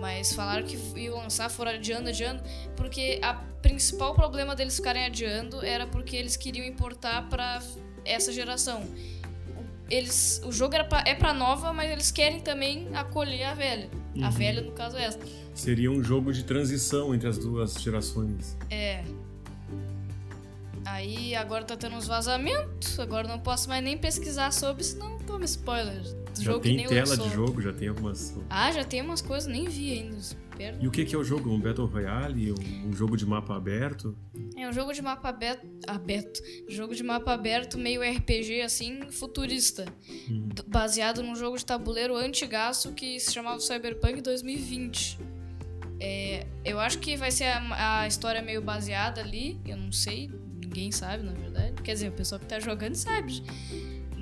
Mas 0.00 0.32
falaram 0.32 0.66
que 0.66 0.76
iam 0.98 1.16
lançar, 1.16 1.48
foram 1.50 1.72
adiando, 1.72 2.08
adiando, 2.08 2.42
porque 2.76 3.18
a 3.22 3.34
principal 3.34 4.14
problema 4.14 4.54
deles 4.54 4.76
ficarem 4.76 5.04
adiando 5.04 5.64
era 5.64 5.86
porque 5.86 6.16
eles 6.16 6.36
queriam 6.36 6.66
importar 6.66 7.28
para 7.28 7.62
essa 8.04 8.32
geração 8.32 8.86
eles 9.90 10.40
o 10.44 10.52
jogo 10.52 10.74
era 10.74 10.84
pra, 10.84 11.02
é 11.06 11.14
para 11.14 11.32
nova, 11.32 11.72
mas 11.72 11.90
eles 11.90 12.10
querem 12.10 12.40
também 12.40 12.88
acolher 12.94 13.44
a 13.44 13.54
velha. 13.54 13.90
Uhum. 14.14 14.24
A 14.24 14.30
velha, 14.30 14.62
no 14.62 14.72
caso, 14.72 14.96
é 14.96 15.04
essa. 15.04 15.18
Seria 15.54 15.90
um 15.90 16.02
jogo 16.02 16.32
de 16.32 16.44
transição 16.44 17.14
entre 17.14 17.28
as 17.28 17.38
duas 17.38 17.74
gerações. 17.74 18.56
É. 18.70 19.04
Aí 20.84 21.34
agora 21.34 21.64
tá 21.64 21.76
tendo 21.76 21.96
uns 21.96 22.06
vazamentos, 22.06 22.98
agora 22.98 23.26
não 23.26 23.38
posso 23.38 23.68
mais 23.68 23.82
nem 23.82 23.96
pesquisar 23.96 24.52
sobre, 24.52 24.84
senão 24.84 25.18
toma 25.18 25.44
spoilers. 25.44 26.14
Já 26.38 26.52
jogo 26.52 26.60
tem 26.60 26.86
tela 26.86 27.16
de 27.16 27.30
jogo, 27.30 27.60
já 27.60 27.72
tem 27.72 27.88
algumas. 27.88 28.36
Ah, 28.50 28.72
já 28.72 28.84
tem 28.84 29.02
umas 29.02 29.22
coisas, 29.22 29.50
nem 29.50 29.68
vi 29.68 29.92
ainda. 29.92 30.16
E 30.80 30.86
o 30.86 30.90
que, 30.90 31.04
que 31.04 31.14
é 31.14 31.18
o 31.18 31.24
jogo? 31.24 31.50
Um 31.50 31.58
Battle 31.60 31.86
Royale? 31.86 32.52
Um, 32.52 32.88
um, 32.88 32.92
jogo 32.92 33.16
de 33.16 33.26
mapa 33.26 33.56
aberto? 33.56 34.16
É 34.56 34.68
um 34.68 34.72
jogo 34.72 34.92
de 34.92 35.02
mapa 35.02 35.28
aberto. 35.28 35.66
aberto 35.86 36.40
jogo 36.68 36.94
de 36.94 37.02
mapa 37.02 37.32
aberto, 37.32 37.76
meio 37.76 38.02
RPG 38.02 38.62
assim, 38.62 39.10
futurista. 39.10 39.84
Hum. 40.30 40.48
Baseado 40.68 41.22
num 41.22 41.34
jogo 41.34 41.56
de 41.58 41.66
tabuleiro 41.66 42.16
antigaço 42.16 42.92
que 42.92 43.18
se 43.18 43.32
chamava 43.32 43.58
Cyberpunk 43.58 44.20
2020. 44.20 45.18
É, 45.98 46.46
eu 46.64 46.78
acho 46.78 46.98
que 46.98 47.16
vai 47.16 47.30
ser 47.30 47.44
a, 47.44 48.00
a 48.00 48.06
história 48.06 48.42
meio 48.42 48.60
baseada 48.60 49.20
ali, 49.20 49.60
eu 49.64 49.76
não 49.76 49.92
sei, 49.92 50.30
ninguém 50.60 50.92
sabe 50.92 51.22
na 51.22 51.32
verdade. 51.32 51.82
Quer 51.82 51.94
dizer, 51.94 52.08
o 52.08 52.12
pessoal 52.12 52.40
que 52.40 52.46
tá 52.46 52.60
jogando 52.60 52.94
sabe. 52.94 53.42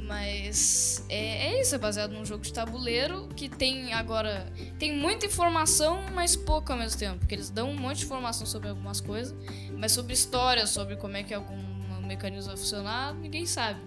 Mas 0.06 1.04
é, 1.08 1.48
é 1.48 1.60
isso, 1.60 1.74
é 1.74 1.78
baseado 1.78 2.12
num 2.12 2.24
jogo 2.24 2.42
de 2.42 2.52
tabuleiro 2.52 3.28
que 3.36 3.48
tem 3.48 3.92
agora. 3.92 4.52
Tem 4.78 4.96
muita 4.96 5.26
informação, 5.26 6.02
mas 6.12 6.34
pouco 6.36 6.72
ao 6.72 6.78
mesmo 6.78 6.98
tempo. 6.98 7.18
Porque 7.18 7.34
eles 7.34 7.50
dão 7.50 7.70
um 7.70 7.76
monte 7.76 7.98
de 7.98 8.04
informação 8.04 8.46
sobre 8.46 8.68
algumas 8.68 9.00
coisas, 9.00 9.34
mas 9.76 9.92
sobre 9.92 10.12
história, 10.12 10.66
sobre 10.66 10.96
como 10.96 11.16
é 11.16 11.22
que 11.22 11.32
algum 11.32 11.72
mecanismo 12.12 12.48
vai 12.48 12.56
funcionar, 12.56 13.14
ninguém 13.14 13.46
sabe. 13.46 13.80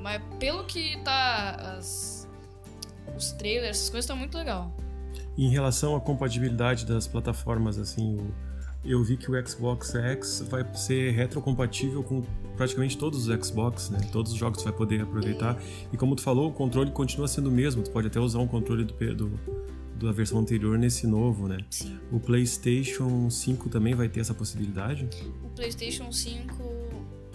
Mas 0.00 0.20
pelo 0.38 0.64
que 0.64 0.98
tá. 1.02 1.76
As, 1.78 2.28
os 3.16 3.32
trailers, 3.32 3.78
essas 3.78 3.90
coisas 3.90 4.06
tá 4.06 4.14
muito 4.14 4.36
legal. 4.36 4.74
Em 5.36 5.48
relação 5.48 5.96
à 5.96 6.00
compatibilidade 6.00 6.84
das 6.84 7.06
plataformas, 7.06 7.78
assim, 7.78 8.18
eu 8.84 9.02
vi 9.02 9.16
que 9.16 9.30
o 9.30 9.48
Xbox 9.48 9.94
X 9.94 10.44
vai 10.48 10.64
ser 10.74 11.12
retrocompatível 11.12 12.02
com 12.02 12.22
praticamente 12.56 12.96
todos 12.96 13.28
os 13.28 13.46
Xbox, 13.46 13.90
né? 13.90 13.98
Todos 14.12 14.32
os 14.32 14.38
jogos 14.38 14.60
você 14.60 14.68
vai 14.68 14.76
poder 14.76 15.02
aproveitar. 15.02 15.60
E 15.92 15.96
como 15.96 16.14
tu 16.14 16.22
falou, 16.22 16.50
o 16.50 16.52
controle 16.52 16.90
continua 16.90 17.28
sendo 17.28 17.48
o 17.48 17.52
mesmo. 17.52 17.82
Tu 17.82 17.90
pode 17.90 18.06
até 18.06 18.20
usar 18.20 18.38
um 18.38 18.46
controle 18.46 18.84
do, 18.84 19.14
do 19.14 19.40
da 19.94 20.12
versão 20.12 20.38
anterior 20.38 20.78
nesse 20.78 21.06
novo, 21.06 21.48
né? 21.48 21.58
Sim. 21.70 21.98
O 22.10 22.20
PlayStation 22.20 23.30
5 23.30 23.68
também 23.68 23.94
vai 23.94 24.08
ter 24.08 24.20
essa 24.20 24.34
possibilidade? 24.34 25.08
O 25.42 25.48
PlayStation 25.50 26.10
5 26.10 26.73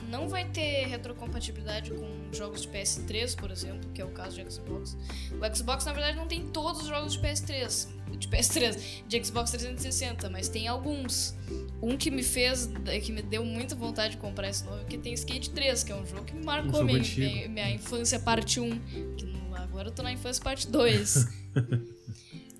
não 0.09 0.27
vai 0.27 0.45
ter 0.45 0.87
retrocompatibilidade 0.87 1.91
com 1.91 2.33
jogos 2.33 2.63
de 2.63 2.67
PS3, 2.67 3.35
por 3.35 3.51
exemplo, 3.51 3.89
que 3.93 4.01
é 4.01 4.05
o 4.05 4.09
caso 4.09 4.35
de 4.35 4.51
Xbox. 4.51 4.97
O 5.31 5.55
Xbox, 5.55 5.85
na 5.85 5.93
verdade, 5.93 6.17
não 6.17 6.27
tem 6.27 6.47
todos 6.47 6.81
os 6.81 6.87
jogos 6.87 7.13
de 7.13 7.19
PS3, 7.19 7.87
de 8.17 8.27
PS3, 8.27 9.03
de 9.07 9.23
Xbox 9.23 9.51
360, 9.51 10.29
mas 10.29 10.49
tem 10.49 10.67
alguns. 10.67 11.35
Um 11.81 11.95
que 11.95 12.11
me 12.11 12.23
fez, 12.23 12.69
que 13.03 13.11
me 13.11 13.21
deu 13.21 13.45
muita 13.45 13.75
vontade 13.75 14.15
de 14.15 14.17
comprar 14.17 14.49
esse 14.49 14.65
novo, 14.65 14.83
que 14.85 14.97
tem 14.97 15.13
Skate 15.13 15.51
3, 15.51 15.83
que 15.83 15.91
é 15.91 15.95
um 15.95 16.05
jogo 16.05 16.25
que 16.25 16.33
me 16.33 16.43
marcou 16.43 16.81
um 16.81 16.83
minha, 16.83 16.99
minha, 16.99 17.47
minha, 17.47 17.71
infância 17.71 18.19
parte 18.19 18.59
1, 18.59 18.79
que 19.15 19.25
no, 19.25 19.55
agora 19.55 19.87
eu 19.87 19.91
tô 19.91 20.03
na 20.03 20.11
infância 20.11 20.43
parte 20.43 20.67
2. 20.67 21.27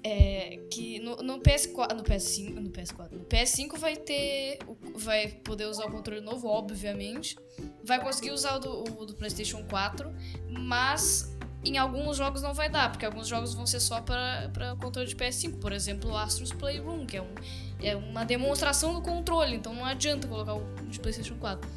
É, 0.02 0.62
que 0.72 1.00
no, 1.00 1.18
no, 1.18 1.40
PS4, 1.42 1.94
no 1.94 2.04
PS5, 2.04 2.54
no 2.54 2.70
PS4, 2.70 3.12
no 3.12 3.26
PS5 3.26 3.78
vai 3.78 3.98
ter, 3.98 4.60
vai 4.96 5.28
poder 5.28 5.66
usar 5.66 5.88
o 5.88 5.92
controle 5.92 6.22
novo, 6.22 6.48
obviamente. 6.48 7.38
Vai 7.84 8.02
conseguir 8.02 8.32
usar 8.32 8.56
o 8.56 8.60
do, 8.60 9.02
o 9.02 9.06
do 9.06 9.14
PlayStation 9.16 9.62
4, 9.66 10.10
mas 10.48 11.36
em 11.64 11.78
alguns 11.78 12.18
jogos 12.18 12.42
não 12.42 12.54
vai 12.54 12.70
dar, 12.70 12.90
porque 12.90 13.06
alguns 13.06 13.28
jogos 13.28 13.54
vão 13.54 13.68
ser 13.68 13.80
só 13.80 14.02
para 14.02 14.76
controle 14.80 15.08
de 15.08 15.16
PS5. 15.16 15.60
Por 15.60 15.74
exemplo, 15.74 16.12
o 16.12 16.18
Astros 16.18 16.54
Playroom, 16.54 17.06
que 17.06 17.18
é, 17.18 17.22
um, 17.22 17.36
é 17.82 17.96
uma 17.96 18.24
demonstração 18.24 18.94
do 18.94 19.02
controle, 19.02 19.56
então 19.56 19.74
não 19.74 19.86
adianta 19.86 20.28
colocar 20.28 20.56
o 20.56 20.64
de 20.88 21.00
PlayStation 21.00 21.36
4. 21.36 21.70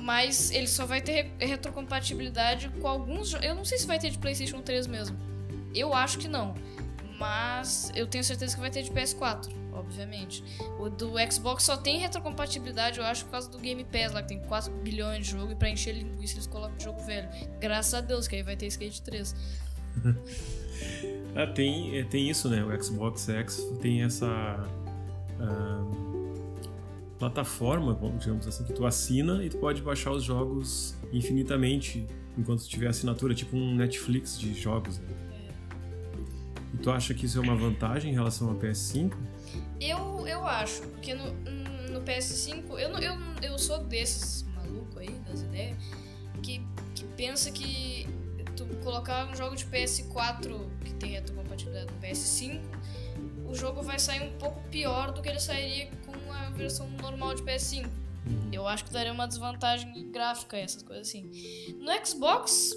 Mas 0.00 0.50
ele 0.50 0.66
só 0.66 0.86
vai 0.86 1.00
ter 1.00 1.32
retrocompatibilidade 1.38 2.68
com 2.80 2.86
alguns. 2.86 3.34
Eu 3.34 3.54
não 3.54 3.64
sei 3.64 3.78
se 3.78 3.86
vai 3.86 3.98
ter 3.98 4.10
de 4.10 4.18
PlayStation 4.18 4.60
3 4.60 4.86
mesmo. 4.86 5.16
Eu 5.74 5.94
acho 5.94 6.18
que 6.18 6.28
não. 6.28 6.54
Mas 7.18 7.90
eu 7.94 8.06
tenho 8.06 8.22
certeza 8.22 8.54
que 8.54 8.60
vai 8.60 8.70
ter 8.70 8.82
de 8.82 8.90
PS4, 8.90 9.48
obviamente. 9.72 10.44
O 10.78 10.88
do 10.88 11.12
Xbox 11.30 11.64
só 11.64 11.76
tem 11.76 11.98
retrocompatibilidade, 11.98 12.98
eu 13.00 13.04
acho, 13.04 13.24
por 13.24 13.32
causa 13.32 13.50
do 13.50 13.58
Game 13.58 13.84
Pass 13.84 14.12
lá, 14.12 14.22
que 14.22 14.28
tem 14.28 14.40
4 14.40 14.72
bilhões 14.72 15.26
de 15.26 15.32
jogo, 15.32 15.52
e 15.52 15.56
pra 15.56 15.68
encher 15.68 15.94
linguiça 15.94 16.34
eles 16.34 16.46
colocam 16.46 16.78
jogo 16.78 17.02
velho. 17.02 17.28
Graças 17.60 17.94
a 17.94 18.00
Deus, 18.00 18.28
que 18.28 18.36
aí 18.36 18.42
vai 18.42 18.56
ter 18.56 18.66
Skate 18.66 19.02
3. 19.02 19.34
ah, 21.34 21.46
tem, 21.48 21.98
é, 21.98 22.04
tem 22.04 22.30
isso, 22.30 22.48
né? 22.48 22.62
O 22.64 22.82
Xbox 22.82 23.28
X 23.28 23.60
tem 23.80 24.02
essa. 24.02 24.26
Uh, 25.40 26.08
plataforma, 27.18 27.98
digamos 28.18 28.46
assim, 28.46 28.64
que 28.64 28.72
tu 28.72 28.86
assina 28.86 29.44
e 29.44 29.48
tu 29.48 29.58
pode 29.58 29.82
baixar 29.82 30.12
os 30.12 30.22
jogos 30.22 30.94
infinitamente 31.12 32.06
enquanto 32.36 32.62
tiver 32.68 32.86
assinatura, 32.86 33.34
tipo 33.34 33.56
um 33.56 33.74
Netflix 33.74 34.38
de 34.38 34.54
jogos. 34.54 34.98
Né? 34.98 35.27
Tu 36.88 36.92
acha 36.92 37.12
que 37.12 37.26
isso 37.26 37.36
é 37.36 37.42
uma 37.42 37.54
vantagem 37.54 38.12
em 38.12 38.14
relação 38.14 38.48
ao 38.48 38.54
PS5? 38.54 39.12
Eu, 39.78 40.26
eu 40.26 40.46
acho, 40.46 40.80
porque 40.88 41.12
no, 41.12 41.34
no 41.92 42.00
PS5, 42.00 42.64
eu, 42.78 42.96
eu, 42.96 43.14
eu 43.42 43.58
sou 43.58 43.84
desses 43.84 44.46
malucos 44.54 44.96
aí, 44.96 45.10
das 45.28 45.42
ideias, 45.42 45.76
que, 46.42 46.66
que 46.94 47.04
pensa 47.14 47.50
que 47.50 48.08
tu 48.56 48.64
colocar 48.82 49.30
um 49.30 49.36
jogo 49.36 49.54
de 49.54 49.66
PS4 49.66 50.66
que 50.82 50.94
tem 50.94 51.10
retrocompatibilidade 51.10 51.92
no 51.92 52.00
PS5, 52.00 52.62
o 53.44 53.54
jogo 53.54 53.82
vai 53.82 53.98
sair 53.98 54.22
um 54.22 54.38
pouco 54.38 54.58
pior 54.70 55.12
do 55.12 55.20
que 55.20 55.28
ele 55.28 55.40
sairia 55.40 55.90
com 56.06 56.32
a 56.32 56.48
versão 56.48 56.88
normal 57.02 57.34
de 57.34 57.42
PS5. 57.42 57.86
Eu 58.52 58.66
acho 58.66 58.84
que 58.84 58.92
daria 58.92 59.12
uma 59.12 59.26
desvantagem 59.26 60.10
gráfica, 60.10 60.56
essas 60.56 60.82
coisas 60.82 61.08
assim. 61.08 61.30
No 61.78 61.92
Xbox, 62.06 62.72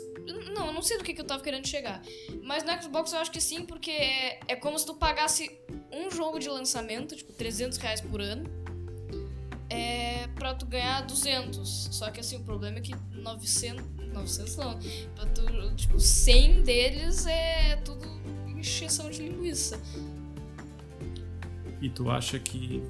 não, 0.53 0.67
eu 0.67 0.73
não 0.73 0.81
sei 0.81 0.97
do 0.97 1.03
que, 1.03 1.13
que 1.13 1.21
eu 1.21 1.25
tava 1.25 1.41
querendo 1.41 1.67
chegar. 1.67 2.01
Mas 2.43 2.63
no 2.63 2.81
Xbox 2.81 3.13
eu 3.13 3.19
acho 3.19 3.31
que 3.31 3.41
sim, 3.41 3.65
porque 3.65 3.91
é, 3.91 4.39
é 4.47 4.55
como 4.55 4.77
se 4.77 4.85
tu 4.85 4.95
pagasse 4.95 5.51
um 5.91 6.11
jogo 6.11 6.39
de 6.39 6.49
lançamento, 6.49 7.15
tipo, 7.15 7.33
300 7.33 7.77
reais 7.77 8.01
por 8.01 8.21
ano, 8.21 8.49
é, 9.69 10.27
pra 10.35 10.53
tu 10.53 10.65
ganhar 10.65 11.01
200. 11.01 11.89
Só 11.91 12.11
que 12.11 12.19
assim, 12.19 12.37
o 12.37 12.43
problema 12.43 12.77
é 12.77 12.81
que 12.81 12.93
900. 13.13 14.01
900 14.11 14.55
não. 14.57 14.77
Pra 15.15 15.25
tu, 15.27 15.75
tipo, 15.75 15.99
100 15.99 16.63
deles 16.63 17.25
é 17.25 17.77
tudo 17.77 18.05
encheção 18.47 19.09
de 19.09 19.23
linguiça. 19.23 19.81
E 21.81 21.89
tu 21.89 22.11
acha 22.11 22.37
que 22.37 22.83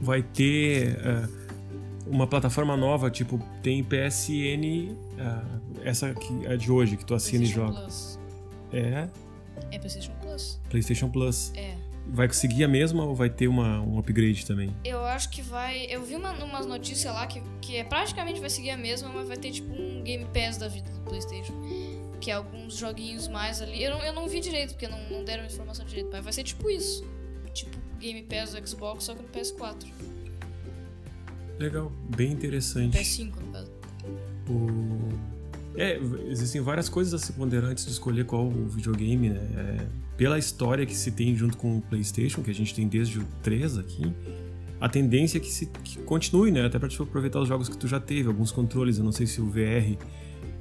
vai 0.00 0.22
ter. 0.22 0.96
Uh 0.98 1.46
uma 2.06 2.26
plataforma 2.26 2.76
nova, 2.76 3.10
tipo, 3.10 3.38
tem 3.62 3.82
PSN, 3.82 4.92
uh, 4.92 5.20
ah, 5.20 5.58
essa 5.84 6.14
que 6.14 6.46
é 6.46 6.56
de 6.56 6.70
hoje, 6.70 6.96
que 6.96 7.04
tu 7.04 7.14
assina 7.14 7.44
e 7.44 7.46
joga. 7.46 7.80
Plus. 7.80 8.18
É. 8.72 9.08
É 9.70 9.78
PlayStation 9.78 10.12
Plus. 10.20 10.60
PlayStation 10.70 11.08
Plus. 11.08 11.52
É. 11.54 11.74
Vai 12.08 12.28
conseguir 12.28 12.62
a 12.62 12.68
mesma 12.68 13.04
ou 13.04 13.16
vai 13.16 13.28
ter 13.28 13.48
uma, 13.48 13.80
um 13.80 13.98
upgrade 13.98 14.46
também? 14.46 14.72
Eu 14.84 15.04
acho 15.04 15.28
que 15.28 15.42
vai. 15.42 15.86
Eu 15.86 16.04
vi 16.04 16.14
uma, 16.14 16.32
umas 16.44 16.64
notícias 16.64 17.12
lá 17.12 17.26
que, 17.26 17.42
que 17.60 17.76
é, 17.76 17.84
praticamente 17.84 18.38
vai 18.38 18.48
seguir 18.48 18.70
a 18.70 18.76
mesma, 18.76 19.08
mas 19.08 19.26
vai 19.26 19.36
ter 19.36 19.50
tipo 19.50 19.72
um 19.72 20.02
Game 20.04 20.24
Pass 20.26 20.56
da 20.56 20.68
vida 20.68 20.88
do 20.90 21.00
PlayStation. 21.00 21.52
Que 22.20 22.30
é 22.30 22.34
alguns 22.34 22.76
joguinhos 22.76 23.26
mais 23.26 23.60
ali. 23.60 23.82
Eu 23.82 23.90
não, 23.90 24.04
eu 24.04 24.12
não 24.12 24.28
vi 24.28 24.38
direito, 24.38 24.70
porque 24.70 24.86
não, 24.86 24.98
não 25.10 25.24
deram 25.24 25.44
informação 25.44 25.84
direito, 25.84 26.08
mas 26.12 26.22
vai 26.22 26.32
ser 26.32 26.44
tipo 26.44 26.70
isso. 26.70 27.04
Tipo 27.98 28.00
Game 28.00 28.22
Pass 28.22 28.52
do 28.52 28.68
Xbox, 28.68 29.04
só 29.04 29.14
que 29.14 29.22
no 29.22 29.28
PS4. 29.28 29.86
Legal, 31.58 31.92
bem 32.16 32.32
interessante. 32.32 32.96
PS5, 32.96 33.34
no 33.34 33.52
caso. 33.52 33.70
O... 34.48 35.36
É, 35.78 35.98
existem 36.28 36.60
várias 36.60 36.88
coisas 36.88 37.12
a 37.14 37.18
se 37.18 37.32
ponderar 37.32 37.70
antes 37.70 37.84
de 37.84 37.92
escolher 37.92 38.24
qual 38.24 38.46
o 38.46 38.68
videogame, 38.68 39.30
né? 39.30 39.40
É, 39.56 39.86
pela 40.16 40.38
história 40.38 40.86
que 40.86 40.94
se 40.94 41.10
tem 41.10 41.36
junto 41.36 41.56
com 41.56 41.78
o 41.78 41.82
PlayStation, 41.82 42.42
que 42.42 42.50
a 42.50 42.54
gente 42.54 42.74
tem 42.74 42.88
desde 42.88 43.18
o 43.18 43.24
3 43.42 43.78
aqui, 43.78 44.12
a 44.80 44.88
tendência 44.88 45.38
é 45.38 45.40
que 45.40 45.50
se 45.50 45.66
que 45.66 45.98
continue, 46.02 46.50
né? 46.50 46.64
Até 46.64 46.78
para 46.78 46.88
te 46.88 47.00
aproveitar 47.00 47.40
os 47.40 47.48
jogos 47.48 47.68
que 47.68 47.76
tu 47.76 47.88
já 47.88 48.00
teve, 48.00 48.28
alguns 48.28 48.52
controles. 48.52 48.98
Eu 48.98 49.04
não 49.04 49.12
sei 49.12 49.26
se 49.26 49.40
o 49.40 49.46
VR, 49.46 49.96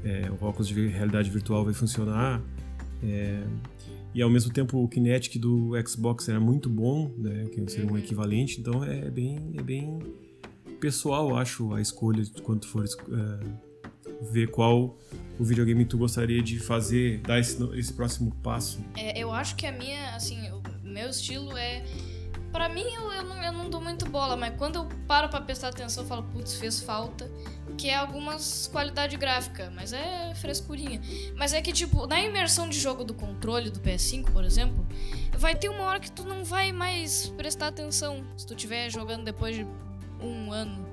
é, 0.04 0.30
o 0.30 0.46
óculos 0.46 0.68
de 0.68 0.88
realidade 0.88 1.30
virtual, 1.30 1.64
vai 1.64 1.74
funcionar. 1.74 2.42
É, 3.04 3.44
e 4.16 4.22
ao 4.22 4.30
mesmo 4.30 4.52
tempo 4.52 4.82
o 4.82 4.88
Kinetic 4.88 5.38
do 5.38 5.74
Xbox 5.86 6.30
era 6.30 6.40
muito 6.40 6.70
bom, 6.70 7.14
né? 7.18 7.48
Que 7.52 7.70
seria 7.70 7.86
um 7.86 7.92
uhum. 7.92 7.98
equivalente. 7.98 8.62
Então 8.62 8.82
é 8.82 9.12
bem, 9.12 9.54
é 9.58 9.62
bem 9.62 10.00
pessoal, 10.80 11.36
acho, 11.36 11.74
a 11.74 11.82
escolha 11.82 12.24
de 12.24 12.42
quando 12.42 12.66
for 12.66 12.86
é, 12.86 14.32
ver 14.32 14.50
qual 14.52 14.98
o 15.38 15.44
videogame 15.44 15.84
tu 15.84 15.98
gostaria 15.98 16.42
de 16.42 16.60
fazer, 16.60 17.20
dar 17.20 17.42
esse, 17.42 17.62
esse 17.78 17.92
próximo 17.92 18.34
passo. 18.42 18.80
É, 18.96 19.20
eu 19.20 19.34
acho 19.34 19.58
que 19.58 19.66
a 19.66 19.72
minha, 19.74 20.16
assim, 20.16 20.38
o 20.50 20.64
meu 20.88 21.10
estilo 21.10 21.56
é. 21.58 21.84
Pra 22.56 22.70
mim, 22.70 22.86
eu, 22.86 23.12
eu, 23.12 23.24
não, 23.26 23.44
eu 23.44 23.52
não 23.52 23.70
dou 23.70 23.82
muito 23.82 24.10
bola, 24.10 24.38
mas 24.38 24.56
quando 24.58 24.78
eu 24.78 24.88
paro 25.06 25.28
pra 25.28 25.42
prestar 25.42 25.68
atenção, 25.68 26.06
eu 26.06 26.08
falo, 26.08 26.24
putz, 26.24 26.56
fez 26.56 26.80
falta. 26.80 27.30
Que 27.78 27.90
é 27.90 27.96
algumas 27.98 28.70
qualidade 28.72 29.18
gráfica, 29.18 29.70
mas 29.76 29.92
é 29.92 30.34
frescurinha. 30.36 31.02
Mas 31.36 31.52
é 31.52 31.62
que, 31.62 31.74
tipo, 31.74 32.08
na 32.08 32.22
imersão 32.22 32.70
de 32.70 32.80
jogo 32.80 33.04
do 33.04 33.14
controle 33.14 33.70
do 33.70 33.82
PS5, 33.82 34.32
por 34.32 34.46
exemplo, 34.46 34.88
vai 35.34 35.54
ter 35.54 35.68
uma 35.68 35.84
hora 35.84 36.00
que 36.00 36.10
tu 36.10 36.24
não 36.24 36.46
vai 36.46 36.72
mais 36.72 37.28
prestar 37.36 37.68
atenção. 37.68 38.26
Se 38.38 38.48
tu 38.48 38.54
estiver 38.54 38.90
jogando 38.90 39.26
depois 39.26 39.58
de 39.58 39.68
um 40.22 40.54
ano, 40.54 40.88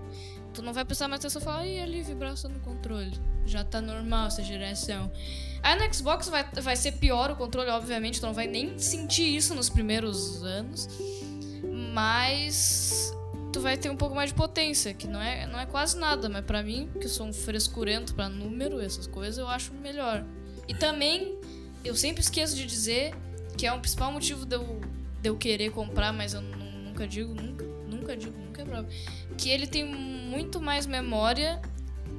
tu 0.53 0.63
não 0.63 0.73
vai 0.73 0.85
prestar 0.85 1.07
mais 1.07 1.21
atenção 1.21 1.41
e 1.41 1.45
falar, 1.45 1.65
ih, 1.65 1.79
ali 1.79 2.03
vibração 2.03 2.51
no 2.51 2.59
controle. 2.59 3.13
Já 3.47 3.63
tá 3.63 3.81
normal 3.81 4.27
essa 4.27 4.43
direção. 4.43 5.13
Aí 5.63 5.79
no 5.79 5.95
Xbox 5.95 6.29
vai, 6.29 6.45
vai 6.61 6.75
ser 6.75 6.91
pior 6.93 7.31
o 7.31 7.37
controle, 7.37 7.71
obviamente, 7.71 8.19
tu 8.19 8.27
não 8.27 8.35
vai 8.35 8.49
nem 8.49 8.77
sentir 8.81 9.37
isso 9.37 9.55
nos 9.55 9.71
primeiros 9.71 10.43
anos. 10.43 10.89
Mas 11.93 13.15
tu 13.53 13.61
vai 13.61 13.77
ter 13.77 13.91
um 13.91 13.97
pouco 13.97 14.15
mais 14.15 14.31
de 14.31 14.37
potência, 14.37 14.95
que 14.95 15.07
não 15.07 15.21
é, 15.21 15.47
não 15.47 15.59
é 15.59 15.67
quase 15.67 15.99
nada, 15.99 16.29
mas 16.29 16.45
para 16.45 16.63
mim, 16.63 16.91
que 17.01 17.09
sou 17.09 17.27
um 17.27 17.33
frescurento 17.33 18.15
para 18.15 18.29
número, 18.29 18.81
essas 18.81 19.07
coisas, 19.07 19.39
eu 19.39 19.47
acho 19.47 19.75
melhor. 19.75 20.25
E 20.67 20.75
também, 20.75 21.39
eu 21.85 21.95
sempre 21.95 22.23
esqueço 22.23 22.57
de 22.57 22.65
dizer 22.65 23.15
que 23.57 23.67
é 23.67 23.73
um 23.73 23.81
principal 23.81 24.11
motivo 24.11 24.47
de 24.47 24.57
eu, 24.57 24.81
de 25.21 25.29
eu 25.29 25.37
querer 25.37 25.71
comprar, 25.71 26.13
mas 26.13 26.33
eu 26.33 26.41
nunca 26.41 27.07
digo 27.07 27.35
nunca 27.35 27.73
nunca 28.03 28.17
digo, 28.17 28.37
nunca 28.39 28.63
é 28.63 28.65
prova. 28.65 28.89
Que 29.39 29.49
ele 29.49 29.67
tem 29.67 29.85
muito 29.85 30.61
mais 30.61 30.87
memória 30.87 31.61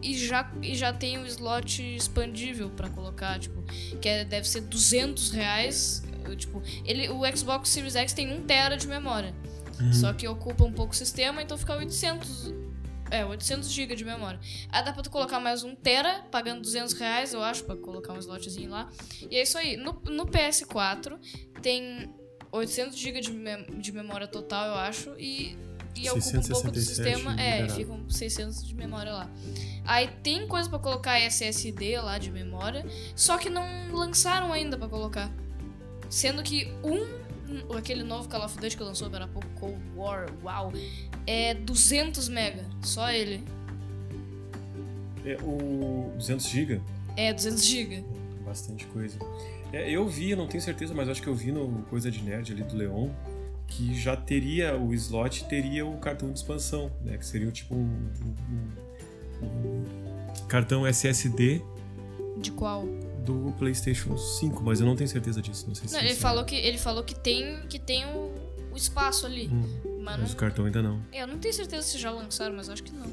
e 0.02 0.18
já, 0.18 0.52
e 0.62 0.76
já 0.76 0.92
tem 0.92 1.18
o 1.18 1.26
slot 1.26 1.96
expandível 1.96 2.70
para 2.70 2.90
colocar, 2.90 3.40
tipo, 3.40 3.62
que 4.00 4.08
é, 4.08 4.26
deve 4.26 4.48
ser 4.48 4.62
200 4.62 5.32
reais. 5.32 6.04
Tipo, 6.38 6.64
ele, 6.86 7.10
o 7.10 7.22
Xbox 7.36 7.70
Series 7.70 7.96
X 7.96 8.14
tem 8.14 8.32
1 8.32 8.44
tera 8.44 8.78
de 8.78 8.88
memória. 8.88 9.34
Uhum. 9.80 9.94
Só 9.94 10.14
que 10.14 10.28
ocupa 10.28 10.64
um 10.64 10.72
pouco 10.72 10.94
o 10.94 10.96
sistema, 10.96 11.42
então 11.42 11.58
fica 11.58 11.76
800 11.76 12.54
é, 13.14 13.24
800 13.24 13.70
GB 13.70 13.96
de 13.96 14.04
memória. 14.04 14.40
Aí 14.70 14.84
dá 14.84 14.92
pra 14.92 15.04
tu 15.04 15.12
colocar 15.12 15.40
mais 15.40 15.64
um 15.64 15.76
tera, 15.76 16.24
pagando 16.32 16.62
200 16.62 16.94
reais, 16.94 17.32
eu 17.32 17.44
acho, 17.44 17.64
pra 17.64 17.76
colocar 17.76 18.12
um 18.12 18.18
slotzinho 18.18 18.72
lá. 18.72 18.90
E 19.30 19.36
é 19.36 19.44
isso 19.44 19.56
aí. 19.56 19.78
No, 19.78 20.02
no 20.06 20.26
PS4 20.26 21.20
tem 21.62 22.12
800 22.52 22.98
GB 22.98 23.22
de, 23.22 23.32
mem 23.32 23.66
de 23.80 23.92
memória 23.92 24.28
total, 24.28 24.70
eu 24.70 24.76
acho, 24.76 25.14
e, 25.20 25.56
e 25.96 26.10
ocupa 26.10 26.40
um 26.40 26.42
pouco 26.42 26.72
do 26.72 26.80
sistema. 26.80 27.40
É, 27.40 27.70
ficam 27.70 28.10
600 28.10 28.68
de 28.68 28.74
memória 28.74 29.14
lá. 29.14 29.30
Aí 29.86 30.08
tem 30.24 30.48
coisa 30.48 30.68
para 30.68 30.80
colocar 30.80 31.20
SSD 31.20 32.00
lá 32.00 32.18
de 32.18 32.32
memória, 32.32 32.84
só 33.16 33.38
que 33.38 33.50
não 33.50 33.66
lançaram 33.92 34.52
ainda 34.52 34.76
para 34.76 34.88
colocar. 34.88 35.32
Sendo 36.10 36.42
que 36.42 36.72
um 36.84 37.23
aquele 37.78 38.04
novo 38.04 38.28
Call 38.30 38.46
of 38.46 38.58
Duty 38.58 38.78
que 38.78 38.84
lançou 38.84 39.08
agora 39.08 39.26
há 39.26 39.28
pouco, 39.28 39.48
Cold 39.60 39.78
War, 39.96 40.28
uau, 40.44 40.72
é 41.28 41.54
200 41.54 42.30
mega, 42.30 42.66
só 42.82 43.12
ele. 43.12 43.44
É 45.26 45.38
o 45.42 46.12
200 46.16 46.46
GB? 46.48 46.82
É, 47.16 47.34
200 47.34 47.64
GB. 47.64 48.04
Bastante 48.46 48.86
coisa. 48.88 49.18
É, 49.72 49.90
eu 49.90 50.08
vi, 50.08 50.36
não 50.36 50.48
tenho 50.48 50.62
certeza, 50.62 50.94
mas 50.94 51.10
acho 51.10 51.22
que 51.22 51.28
eu 51.28 51.36
vi 51.36 51.52
no 51.52 51.84
Coisa 51.90 52.12
de 52.12 52.22
Nerd 52.22 52.52
ali 52.52 52.64
do 52.64 52.76
Leon 52.76 53.10
que 53.68 53.96
já 53.96 54.16
teria 54.16 54.78
o 54.78 54.94
slot, 54.94 55.46
teria 55.46 55.86
o 55.86 55.98
cartão 55.98 56.32
de 56.32 56.38
expansão, 56.38 56.92
né? 57.04 57.18
Que 57.18 57.26
seria 57.26 57.52
tipo 57.52 57.74
um, 57.74 58.12
um, 59.42 59.46
um 59.46 60.48
cartão 60.48 60.86
SSD. 60.86 61.62
De 62.38 62.52
qual? 62.52 62.86
Do 63.24 63.54
PlayStation 63.58 64.18
5, 64.18 64.64
mas 64.64 64.80
eu 64.80 64.86
não 64.86 64.96
tenho 64.96 65.10
certeza 65.10 65.42
disso. 65.42 65.66
Não 65.68 65.76
sei 65.76 65.88
se 65.88 65.94
não, 65.94 66.02
ele 66.02 66.16
falou 66.16 66.44
que 66.44 66.56
ele 66.56 66.78
falou 66.78 67.04
que 67.04 67.16
tem 67.16 67.66
que 67.68 67.80
tem 67.80 68.06
o, 68.06 68.32
o 68.72 68.78
espaço 68.78 69.26
ali, 69.26 69.48
hum, 69.48 69.64
mas, 70.02 70.20
mas 70.20 70.30
não, 70.30 70.36
o 70.36 70.36
cartão 70.36 70.66
ainda 70.66 70.82
não. 70.82 71.02
É, 71.12 71.24
eu 71.24 71.28
não 71.28 71.38
tenho 71.38 71.54
certeza 71.54 71.88
se 71.88 71.98
já 71.98 72.12
lançaram, 72.12 72.56
mas 72.56 72.70
acho 72.70 72.84
que 72.84 72.92
não. 72.92 73.08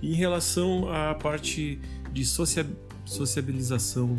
E 0.00 0.12
em 0.12 0.16
relação 0.16 0.88
à 0.92 1.14
parte 1.14 1.80
de 2.12 2.24
socia 2.24 2.66
sociabilização 3.04 4.18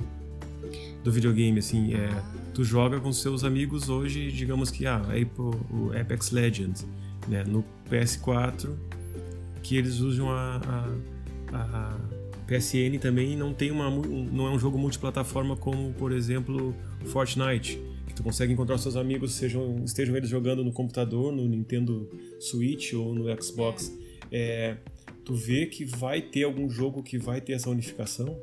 do 1.03 1.11
videogame, 1.11 1.59
assim, 1.59 1.93
é, 1.93 2.07
ah. 2.07 2.23
tu 2.53 2.63
joga 2.63 2.99
com 2.99 3.11
seus 3.11 3.43
amigos 3.43 3.89
hoje, 3.89 4.31
digamos 4.31 4.71
que 4.71 4.85
ah, 4.85 5.01
o 5.69 5.91
Apex 5.97 6.31
Legends, 6.31 6.87
né, 7.27 7.43
no 7.43 7.63
PS4, 7.89 8.75
que 9.61 9.77
eles 9.77 9.99
usam 9.99 10.31
a, 10.31 10.61
a, 11.51 11.57
a 11.57 11.97
PSN 12.47 12.97
também 12.99 13.35
não 13.35 13.53
tem 13.53 13.71
uma 13.71 13.89
não 13.89 14.47
é 14.47 14.49
um 14.51 14.57
jogo 14.57 14.77
multiplataforma 14.77 15.57
como, 15.57 15.93
por 15.93 16.11
exemplo, 16.11 16.73
Fortnite, 17.05 17.79
que 18.07 18.13
tu 18.13 18.23
consegue 18.23 18.53
encontrar 18.53 18.77
seus 18.77 18.95
amigos, 18.95 19.33
sejam 19.33 19.83
estejam 19.83 20.15
eles 20.15 20.29
jogando 20.29 20.63
no 20.63 20.71
computador, 20.71 21.31
no 21.31 21.45
Nintendo 21.45 22.09
Switch 22.39 22.93
ou 22.93 23.13
no 23.13 23.25
Xbox. 23.41 23.93
É, 24.31 24.77
tu 25.25 25.35
vê 25.35 25.65
que 25.65 25.83
vai 25.83 26.21
ter 26.21 26.43
algum 26.43 26.69
jogo 26.69 27.03
que 27.03 27.17
vai 27.17 27.41
ter 27.41 27.53
essa 27.53 27.69
unificação? 27.69 28.39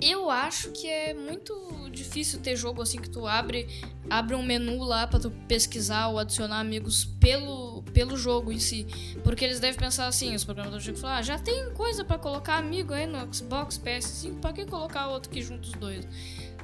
Eu 0.00 0.30
acho 0.30 0.72
que 0.72 0.86
é 0.86 1.14
muito 1.14 1.88
difícil 1.90 2.40
ter 2.40 2.54
jogo 2.54 2.82
assim 2.82 3.00
que 3.00 3.08
tu 3.08 3.26
abre, 3.26 3.66
abre 4.10 4.34
um 4.34 4.42
menu 4.42 4.82
lá 4.84 5.06
para 5.06 5.18
tu 5.18 5.30
pesquisar 5.48 6.08
ou 6.08 6.18
adicionar 6.18 6.60
amigos 6.60 7.06
pelo, 7.18 7.82
pelo 7.94 8.16
jogo 8.16 8.52
em 8.52 8.58
si. 8.58 8.86
Porque 9.24 9.44
eles 9.44 9.58
devem 9.58 9.78
pensar 9.78 10.06
assim, 10.06 10.34
os 10.34 10.44
programadores 10.44 10.84
de 10.84 10.90
jogo 10.90 11.00
falar, 11.00 11.16
ah, 11.18 11.22
já 11.22 11.38
tem 11.38 11.72
coisa 11.72 12.04
para 12.04 12.18
colocar 12.18 12.56
amigo 12.56 12.92
aí 12.92 13.06
no 13.06 13.34
Xbox, 13.34 13.78
PS5, 13.78 14.38
para 14.40 14.52
que 14.52 14.66
colocar 14.66 15.08
outro 15.08 15.30
que 15.30 15.40
junta 15.40 15.66
os 15.66 15.72
dois? 15.72 16.06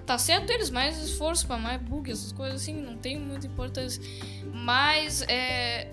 Tá 0.04 0.18
certo 0.18 0.50
eles 0.50 0.68
mais 0.68 0.98
esforço 1.02 1.46
para 1.46 1.56
mais 1.56 1.80
bug, 1.80 2.10
essas 2.10 2.32
coisas 2.32 2.60
assim, 2.60 2.74
não 2.74 2.98
tem 2.98 3.18
muita 3.18 3.46
importância. 3.46 4.02
Mas 4.52 5.22
é 5.22 5.90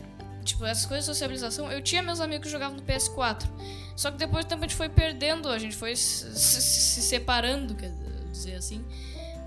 tipo, 0.49 0.65
essas 0.65 0.85
coisas 0.85 1.05
de 1.05 1.11
sociabilização, 1.11 1.71
eu 1.71 1.81
tinha 1.81 2.03
meus 2.03 2.19
amigos 2.19 2.45
que 2.45 2.51
jogavam 2.51 2.77
no 2.77 2.83
PS4. 2.83 3.47
Só 3.95 4.11
que 4.11 4.17
depois 4.17 4.45
do 4.45 4.49
tempo 4.49 4.63
a 4.63 4.67
gente 4.67 4.75
foi 4.75 4.89
perdendo, 4.89 5.49
a 5.49 5.57
gente 5.57 5.75
foi 5.75 5.95
se, 5.95 6.37
se, 6.37 6.61
se 6.61 7.01
separando, 7.01 7.75
quer 7.75 7.91
dizer 8.31 8.55
assim. 8.55 8.83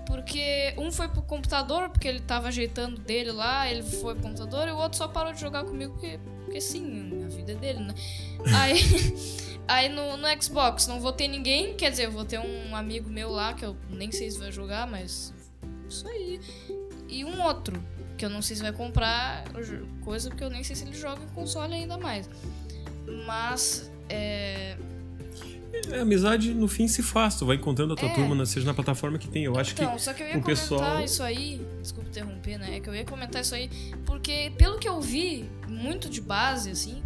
Porque 0.05 0.73
um 0.77 0.91
foi 0.91 1.07
pro 1.07 1.21
computador, 1.21 1.89
porque 1.89 2.07
ele 2.07 2.19
tava 2.19 2.49
ajeitando 2.49 2.99
dele 2.99 3.31
lá, 3.31 3.69
ele 3.69 3.81
foi 3.81 4.13
pro 4.13 4.23
computador, 4.23 4.67
e 4.67 4.71
o 4.71 4.77
outro 4.77 4.97
só 4.97 5.07
parou 5.07 5.33
de 5.33 5.39
jogar 5.39 5.63
comigo, 5.63 5.93
porque, 5.93 6.19
porque 6.43 6.61
sim, 6.61 7.23
a 7.25 7.29
vida 7.29 7.53
é 7.53 7.55
dele, 7.55 7.79
né? 7.79 7.95
Aí, 8.53 8.77
aí 9.67 9.89
no, 9.89 10.17
no 10.17 10.27
Xbox 10.41 10.87
não 10.87 10.99
vou 10.99 11.13
ter 11.13 11.27
ninguém, 11.27 11.75
quer 11.75 11.89
dizer, 11.89 12.05
eu 12.05 12.11
vou 12.11 12.25
ter 12.25 12.39
um 12.39 12.75
amigo 12.75 13.09
meu 13.09 13.31
lá, 13.31 13.53
que 13.53 13.65
eu 13.65 13.75
nem 13.89 14.11
sei 14.11 14.29
se 14.29 14.37
vai 14.37 14.51
jogar, 14.51 14.85
mas. 14.85 15.33
Isso 15.89 16.07
aí. 16.07 16.39
E 17.07 17.23
um 17.23 17.41
outro, 17.41 17.81
que 18.23 18.25
eu 18.25 18.29
não 18.29 18.41
sei 18.41 18.55
se 18.55 18.61
vai 18.61 18.71
comprar 18.71 19.43
coisa, 20.01 20.29
porque 20.29 20.45
eu 20.45 20.49
nem 20.49 20.63
sei 20.63 20.77
se 20.77 20.85
ele 20.85 20.95
joga 20.95 21.21
em 21.21 21.27
console 21.35 21.73
ainda 21.73 21.97
mais. 21.97 22.29
Mas 23.27 23.91
é... 24.07 24.77
É, 25.91 25.97
a 25.97 26.01
amizade 26.03 26.53
no 26.53 26.69
fim 26.69 26.87
se 26.87 27.03
faz, 27.03 27.35
tu 27.35 27.45
vai 27.45 27.57
encontrando 27.57 27.93
a 27.93 27.97
tua 27.97 28.07
é. 28.07 28.13
turma, 28.13 28.45
seja 28.45 28.65
na 28.65 28.73
plataforma 28.73 29.17
que 29.17 29.27
tem. 29.27 29.43
Eu 29.43 29.59
acho 29.59 29.73
então, 29.73 29.93
que 29.95 30.01
só 30.01 30.13
que 30.13 30.23
eu 30.23 30.27
ia 30.27 30.33
comentar 30.33 30.55
pessoal... 30.55 31.03
isso 31.03 31.21
aí, 31.21 31.59
desculpa 31.81 32.07
interromper, 32.07 32.57
né? 32.59 32.77
É 32.77 32.79
que 32.79 32.87
eu 32.87 32.95
ia 32.95 33.03
comentar 33.03 33.41
isso 33.41 33.55
aí, 33.55 33.69
porque 34.05 34.53
pelo 34.57 34.79
que 34.79 34.87
eu 34.87 35.01
vi, 35.01 35.49
muito 35.67 36.07
de 36.07 36.21
base, 36.21 36.69
assim, 36.69 37.03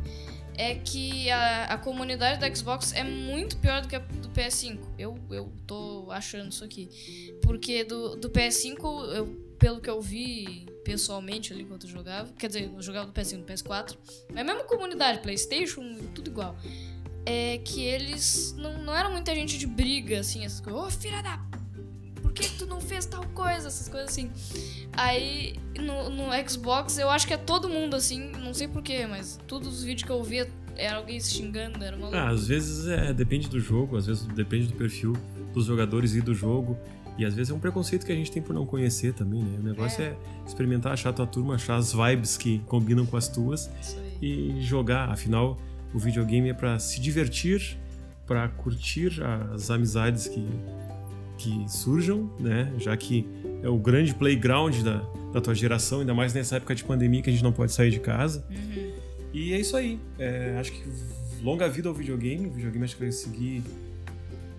é 0.54 0.76
que 0.76 1.32
a, 1.32 1.64
a 1.66 1.78
comunidade 1.80 2.40
da 2.40 2.54
Xbox 2.54 2.94
é 2.94 3.04
muito 3.04 3.58
pior 3.58 3.82
do 3.82 3.88
que 3.88 3.96
a 3.96 4.00
do 4.00 4.30
PS5. 4.30 4.78
Eu, 5.00 5.18
eu 5.32 5.52
tô 5.66 6.10
achando 6.12 6.50
isso 6.50 6.64
aqui. 6.64 6.90
Porque 7.42 7.84
do, 7.86 8.18
do 8.18 8.30
PS5, 8.30 8.84
eu, 9.14 9.47
pelo 9.60 9.82
que 9.82 9.90
eu 9.90 10.02
vi 10.02 10.68
pessoalmente 10.84 11.52
ali 11.52 11.64
enquanto 11.64 11.86
eu 11.86 11.90
jogava, 11.90 12.32
quer 12.38 12.48
dizer, 12.48 12.72
eu 12.74 12.82
jogava 12.82 13.08
do 13.08 13.14
PS5 13.14 13.38
no 13.38 13.46
PS4, 13.46 13.98
mas 14.30 14.38
a 14.38 14.44
mesma 14.44 14.64
comunidade, 14.64 15.20
PlayStation, 15.20 15.98
tudo 16.14 16.30
igual 16.30 16.56
é 17.26 17.58
que 17.58 17.84
eles 17.84 18.56
não, 18.58 18.82
não 18.84 18.96
eram 18.96 19.12
muita 19.12 19.36
gente 19.36 19.58
de 19.58 19.68
briga, 19.68 20.22
assim, 20.22 20.46
essas 20.46 20.62
coisas. 20.62 20.82
Ô, 20.82 20.88
oh, 20.88 20.90
filha 20.90 21.22
da. 21.22 21.38
Por 22.22 22.32
que 22.32 22.48
tu 22.58 22.66
não 22.66 22.80
fez 22.80 23.06
tal 23.06 23.26
coisa? 23.34 23.68
Essas 23.68 23.90
coisas 23.90 24.10
assim. 24.10 24.32
Aí 24.94 25.56
no, 25.78 26.10
no 26.10 26.50
Xbox 26.50 26.98
eu 26.98 27.10
acho 27.10 27.28
que 27.28 27.34
é 27.34 27.38
todo 27.38 27.68
mundo 27.68 27.98
assim, 27.98 28.32
não 28.32 28.54
sei 28.54 28.70
porquê, 28.70 29.06
mas 29.06 29.38
todos 29.46 29.68
os 29.68 29.84
vídeos 29.84 30.04
que 30.04 30.10
eu 30.10 30.24
via 30.24 30.50
era 30.78 30.98
alguém 30.98 31.20
se 31.20 31.34
xingando, 31.34 31.84
era 31.84 31.98
uma 31.98 32.16
ah, 32.16 32.30
às 32.30 32.48
vezes 32.48 32.88
é, 32.88 33.12
depende 33.12 33.50
do 33.50 33.60
jogo, 33.60 33.98
às 33.98 34.06
vezes 34.06 34.26
depende 34.28 34.68
do 34.68 34.76
perfil 34.76 35.14
dos 35.54 35.66
jogadores 35.66 36.16
e 36.16 36.22
do 36.22 36.34
jogo. 36.34 36.78
E 37.18 37.26
às 37.26 37.34
vezes 37.34 37.52
é 37.52 37.54
um 37.54 37.60
preconceito 37.60 38.06
que 38.06 38.12
a 38.12 38.16
gente 38.16 38.32
tem 38.32 38.42
por 38.42 38.54
não 38.54 38.66
conhecer 38.66 39.14
também, 39.14 39.42
né? 39.44 39.58
O 39.60 39.64
negócio 39.64 40.04
é, 40.04 40.08
é 40.08 40.18
experimentar, 40.46 40.94
achar 40.94 41.10
a 41.10 41.14
tua 41.14 41.26
turma, 41.26 41.56
achar 41.56 41.76
as 41.76 41.92
vibes 41.92 42.38
que 42.38 42.60
combinam 42.68 43.06
com 43.06 43.18
as 43.18 43.28
tuas 43.28 43.70
e 44.22 44.62
jogar. 44.62 45.10
Afinal, 45.10 45.60
o 45.94 46.00
videogame 46.00 46.50
é 46.50 46.54
para 46.54 46.78
se 46.78 47.02
divertir, 47.02 47.78
para 48.26 48.48
curtir 48.50 49.20
as 49.54 49.72
amizades 49.72 50.28
que, 50.28 50.48
que 51.38 51.66
surjam, 51.68 52.30
né? 52.40 52.72
Já 52.78 52.96
que 52.96 53.28
é 53.64 53.70
o 53.70 53.78
grande 53.78 54.14
playground 54.14 54.76
da, 54.84 54.98
da 55.34 55.42
tua 55.42 55.56
geração, 55.56 56.02
ainda 56.02 56.14
mais 56.14 56.34
nessa 56.34 56.58
época 56.58 56.76
de 56.76 56.84
pandemia 56.84 57.22
que 57.24 57.30
a 57.30 57.34
gente 57.34 57.44
não 57.44 57.54
pode 57.54 57.72
sair 57.72 57.90
de 57.90 58.00
casa. 58.00 58.46
Uhum. 58.50 58.94
E 59.34 59.54
é 59.54 59.60
isso 59.60 59.76
aí. 59.76 60.00
É, 60.20 60.56
acho 60.60 60.72
que 60.72 60.84
longa 61.42 61.68
vida 61.68 61.90
ao 61.90 61.96
videogame. 61.96 62.48
O 62.48 62.52
videogame 62.52 62.86
acho 62.86 62.96
que 62.96 63.02
vai 63.02 63.12
seguir 63.12 63.64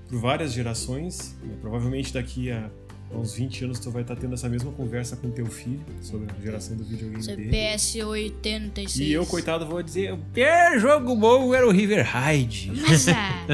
por 0.08 0.18
várias 0.18 0.52
gerações. 0.52 1.36
Né? 1.42 1.54
Provavelmente 1.60 2.12
daqui 2.12 2.50
a 2.50 2.70
uns 3.12 3.34
20 3.34 3.64
anos 3.64 3.78
tu 3.78 3.90
vai 3.90 4.02
estar 4.02 4.16
tendo 4.16 4.34
essa 4.34 4.48
mesma 4.48 4.70
conversa 4.72 5.16
com 5.16 5.30
teu 5.30 5.46
filho 5.46 5.80
sobre 6.02 6.28
a 6.30 6.42
geração 6.42 6.76
do 6.76 6.84
videogame 6.84 7.22
sobre 7.22 7.44
dele. 7.44 7.76
PS86. 7.76 8.98
E 9.00 9.12
eu, 9.12 9.24
coitado, 9.24 9.66
vou 9.66 9.82
dizer, 9.82 10.12
o 10.12 10.18
pior 10.18 10.78
jogo 10.78 11.16
bom 11.16 11.54
era 11.54 11.66
o 11.66 11.70
River 11.70 12.04
Raid. 12.04 12.70
Mas, 12.74 13.08
ah, 13.08 13.46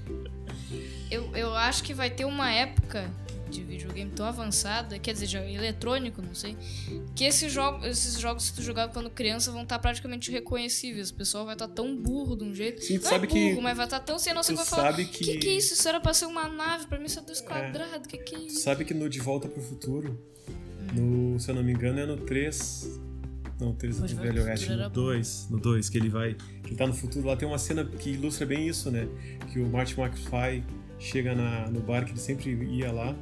eu, 1.10 1.34
eu 1.34 1.54
acho 1.54 1.82
que 1.82 1.94
vai 1.94 2.10
ter 2.10 2.24
uma 2.24 2.50
época 2.50 3.10
de 3.50 3.62
videogame 3.62 4.10
tão 4.10 4.26
avançada, 4.26 4.98
quer 4.98 5.12
dizer, 5.12 5.26
de 5.26 5.36
eletrônico, 5.36 6.20
não 6.20 6.34
sei, 6.34 6.56
que 7.14 7.24
esses 7.24 7.52
jogos, 7.52 7.86
esses 7.86 8.18
jogos 8.18 8.50
que 8.50 8.56
tu 8.56 8.62
jogava 8.62 8.92
quando 8.92 9.10
criança 9.10 9.50
vão 9.50 9.62
estar 9.62 9.78
praticamente 9.78 10.30
reconhecíveis. 10.30 11.10
O 11.10 11.14
pessoal 11.14 11.44
vai 11.44 11.54
estar 11.54 11.68
tão 11.68 11.96
burro 11.96 12.36
de 12.36 12.44
um 12.44 12.54
jeito. 12.54 12.82
Sim, 12.82 12.98
tu 12.98 13.02
não 13.02 13.08
é 13.08 13.10
sabe 13.10 13.26
é 13.26 13.28
burro, 13.28 13.56
que, 13.56 13.62
mas 13.62 13.76
vai 13.76 13.86
estar 13.86 14.00
tão 14.00 14.18
sem 14.18 14.34
noção 14.34 14.54
que 14.54 14.62
vai 14.62 14.70
falar: 14.70 14.94
que... 14.94 15.04
que 15.04 15.38
que 15.38 15.48
é 15.48 15.52
isso? 15.54 15.74
Isso 15.74 15.88
era 15.88 16.00
pra 16.00 16.12
ser 16.12 16.26
uma 16.26 16.48
nave, 16.48 16.86
pra 16.86 16.98
mim 16.98 17.06
isso 17.06 17.18
é 17.18 17.22
dois 17.22 17.40
quadrados, 17.40 18.06
que 18.06 18.18
que 18.18 18.34
é 18.34 18.38
isso? 18.38 18.60
Sabe 18.60 18.84
que 18.84 18.94
no 18.94 19.08
De 19.08 19.20
Volta 19.20 19.48
pro 19.48 19.62
Futuro, 19.62 20.18
hum. 20.96 21.32
no, 21.32 21.40
se 21.40 21.50
eu 21.50 21.54
não 21.54 21.62
me 21.62 21.72
engano, 21.72 22.00
é 22.00 22.06
no 22.06 22.16
3. 22.16 23.06
Não, 23.58 23.74
3 23.74 24.00
do 24.00 24.06
Velho 24.16 24.44
Oeste, 24.44 24.70
no 24.70 24.90
2, 24.90 25.48
no 25.50 25.58
2, 25.58 25.88
que 25.88 25.96
ele 25.96 26.10
vai. 26.10 26.34
Que 26.62 26.70
ele 26.70 26.76
tá 26.76 26.86
no 26.86 26.92
futuro. 26.92 27.26
Lá 27.26 27.36
tem 27.36 27.48
uma 27.48 27.56
cena 27.56 27.86
que 27.86 28.10
ilustra 28.10 28.44
bem 28.44 28.68
isso, 28.68 28.90
né? 28.90 29.08
Que 29.50 29.58
o 29.60 29.66
Martin 29.66 29.98
McFly 29.98 30.62
chega 30.98 31.34
na, 31.34 31.70
no 31.70 31.80
bar 31.80 32.04
que 32.04 32.10
ele 32.10 32.20
sempre 32.20 32.50
ia 32.50 32.92
lá 32.92 33.16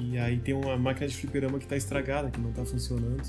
e 0.00 0.18
aí 0.18 0.38
tem 0.38 0.54
uma 0.54 0.76
máquina 0.76 1.08
de 1.08 1.16
fliperama 1.16 1.58
que 1.58 1.64
está 1.64 1.76
estragada, 1.76 2.30
que 2.30 2.40
não 2.40 2.50
está 2.50 2.64
funcionando. 2.64 3.22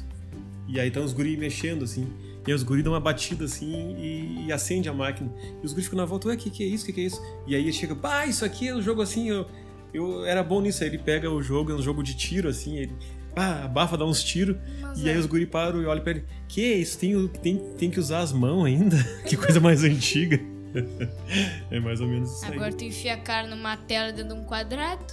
E 0.68 0.80
aí 0.80 0.92
tá 0.92 1.00
os 1.00 1.14
guri 1.14 1.36
mexendo, 1.36 1.84
assim. 1.84 2.08
E 2.46 2.52
aí 2.52 2.54
os 2.54 2.64
guri 2.64 2.84
dão 2.84 2.94
uma 2.94 3.00
batida 3.00 3.46
assim 3.46 3.96
e, 3.98 4.46
e 4.46 4.52
acende 4.52 4.88
a 4.88 4.94
máquina. 4.94 5.32
E 5.62 5.66
os 5.66 5.74
guri 5.74 5.84
ficam 5.84 5.98
na 5.98 6.06
volta, 6.06 6.28
ué, 6.28 6.36
o 6.36 6.38
que, 6.38 6.50
que 6.50 6.64
é 6.64 6.68
isso? 6.68 6.84
O 6.84 6.86
que, 6.88 6.94
que 6.94 7.02
é 7.02 7.04
isso? 7.06 7.22
E 7.48 7.56
aí 7.56 7.62
ele 7.62 7.74
chega, 7.74 7.96
pá, 7.96 8.26
isso 8.26 8.46
aqui 8.46 8.68
é 8.68 8.76
um 8.76 8.82
jogo 8.82 9.02
assim, 9.02 9.30
eu, 9.30 9.48
eu 9.94 10.26
era 10.26 10.44
bom 10.44 10.62
nisso. 10.62 10.84
Aí 10.84 10.90
ele 10.90 11.00
pega 11.00 11.30
o 11.30 11.42
jogo, 11.42 11.72
é 11.72 11.76
um 11.76 11.82
jogo 11.82 12.04
de 12.04 12.16
tiro, 12.16 12.48
assim, 12.48 12.78
ele 12.78 12.94
pá, 13.34 13.64
abafa, 13.64 13.98
dá 13.98 14.06
uns 14.06 14.24
tiros. 14.24 14.56
E 14.96 15.10
aí 15.10 15.16
é. 15.16 15.20
os 15.20 15.26
guri 15.26 15.48
param 15.48 15.82
e 15.82 15.86
olham 15.86 16.04
pra 16.04 16.12
ele, 16.12 16.26
que 16.48 16.64
é 16.64 16.78
isso? 16.78 17.00
Tem, 17.00 17.28
tem, 17.28 17.58
tem 17.78 17.90
que 17.90 18.00
usar 18.00 18.20
as 18.20 18.32
mãos 18.32 18.66
ainda? 18.66 18.98
que 19.28 19.36
coisa 19.36 19.60
mais 19.60 19.84
antiga. 19.84 20.40
é 21.72 21.80
mais 21.80 22.00
ou 22.00 22.08
menos 22.08 22.32
isso 22.32 22.46
aí. 22.46 22.54
Agora 22.54 22.72
tu 22.72 22.84
enfia 22.84 23.16
a 23.16 23.18
cara 23.18 23.48
numa 23.48 23.76
tela 23.76 24.12
dentro 24.12 24.36
de 24.36 24.40
um 24.40 24.44
quadrado 24.44 25.04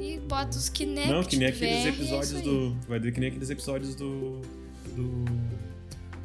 e 0.00 0.18
bota 0.18 0.56
os 0.56 0.68
Kinect. 0.68 1.10
Não, 1.10 1.22
que 1.22 1.36
nem 1.36 1.48
aqueles 1.48 1.82
VR, 1.82 1.86
é 1.86 1.88
episódios 1.90 2.42
do. 2.42 2.76
Vai 2.88 2.98
ver 2.98 3.12
que 3.12 3.20
nem 3.20 3.28
aqueles 3.28 3.50
episódios 3.50 3.94
do. 3.94 4.40
do. 4.94 5.24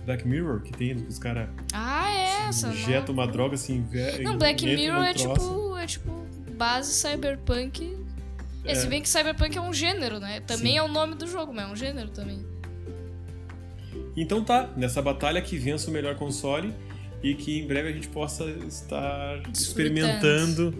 Black 0.06 0.28
Mirror 0.28 0.60
que 0.62 0.74
tem, 0.74 0.96
que 1.00 1.08
os 1.08 1.18
caras 1.18 1.48
Ah, 1.72 2.12
é 2.12 2.48
essa. 2.50 2.68
injetam 2.68 3.14
uma 3.14 3.26
droga 3.26 3.56
assim. 3.56 3.86
Não, 4.22 4.38
Black 4.38 4.66
Mirror 4.66 5.04
é 5.04 5.14
tipo, 5.14 5.78
é 5.78 5.86
tipo 5.86 6.26
base 6.58 6.92
cyberpunk. 6.94 7.98
É. 8.66 8.72
É. 8.72 8.76
se 8.76 8.88
bem 8.88 9.02
que 9.02 9.10
cyberpunk 9.10 9.58
é 9.58 9.62
um 9.62 9.74
gênero, 9.74 10.20
né? 10.20 10.40
Também 10.42 10.74
Sim. 10.74 10.78
é 10.78 10.84
o 10.84 10.88
nome 10.88 11.16
do 11.16 11.28
jogo, 11.28 11.54
mas 11.54 11.70
é 11.70 11.72
um 11.72 11.76
gênero 11.76 12.10
também. 12.10 12.46
Então 14.16 14.44
tá, 14.44 14.70
nessa 14.76 15.02
batalha 15.02 15.42
que 15.42 15.58
vença 15.58 15.90
o 15.90 15.94
melhor 15.94 16.16
console 16.16 16.74
e 17.22 17.34
que 17.36 17.60
em 17.60 17.68
breve 17.68 17.90
a 17.90 17.92
gente 17.92 18.08
possa 18.10 18.46
estar 18.68 19.42
experimentando 19.52 20.74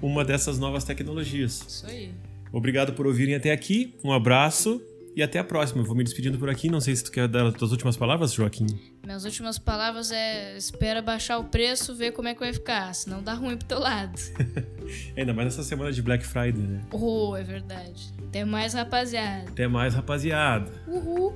uma 0.00 0.24
dessas 0.24 0.58
novas 0.58 0.84
tecnologias. 0.84 1.64
Isso 1.66 1.86
aí. 1.86 2.12
Obrigado 2.52 2.92
por 2.92 3.06
ouvirem 3.06 3.34
até 3.34 3.52
aqui, 3.52 3.94
um 4.04 4.12
abraço 4.12 4.80
e 5.14 5.22
até 5.22 5.38
a 5.38 5.44
próxima. 5.44 5.80
Eu 5.82 5.84
vou 5.84 5.96
me 5.96 6.04
despedindo 6.04 6.38
por 6.38 6.48
aqui, 6.48 6.70
não 6.70 6.80
sei 6.80 6.94
se 6.94 7.02
tu 7.02 7.10
quer 7.10 7.26
dar 7.26 7.46
as 7.46 7.54
tuas 7.54 7.72
últimas 7.72 7.96
palavras, 7.96 8.32
Joaquim. 8.32 8.66
Minhas 9.04 9.24
últimas 9.24 9.58
palavras 9.58 10.12
é 10.12 10.56
espera 10.56 11.02
baixar 11.02 11.38
o 11.38 11.44
preço, 11.44 11.94
ver 11.94 12.12
como 12.12 12.28
é 12.28 12.34
que 12.34 12.40
vai 12.40 12.52
ficar, 12.52 12.94
senão 12.94 13.22
dá 13.22 13.34
ruim 13.34 13.56
pro 13.56 13.66
teu 13.66 13.80
lado. 13.80 14.16
Ainda 15.16 15.34
mais 15.34 15.46
nessa 15.46 15.64
semana 15.64 15.92
de 15.92 16.00
Black 16.02 16.24
Friday, 16.24 16.62
né? 16.62 16.82
Oh, 16.92 17.34
é 17.36 17.42
verdade. 17.42 18.14
Até 18.28 18.44
mais, 18.44 18.74
rapaziada. 18.74 19.50
Até 19.50 19.66
mais, 19.66 19.94
rapaziada. 19.94 20.70
Uhul. 20.86 21.34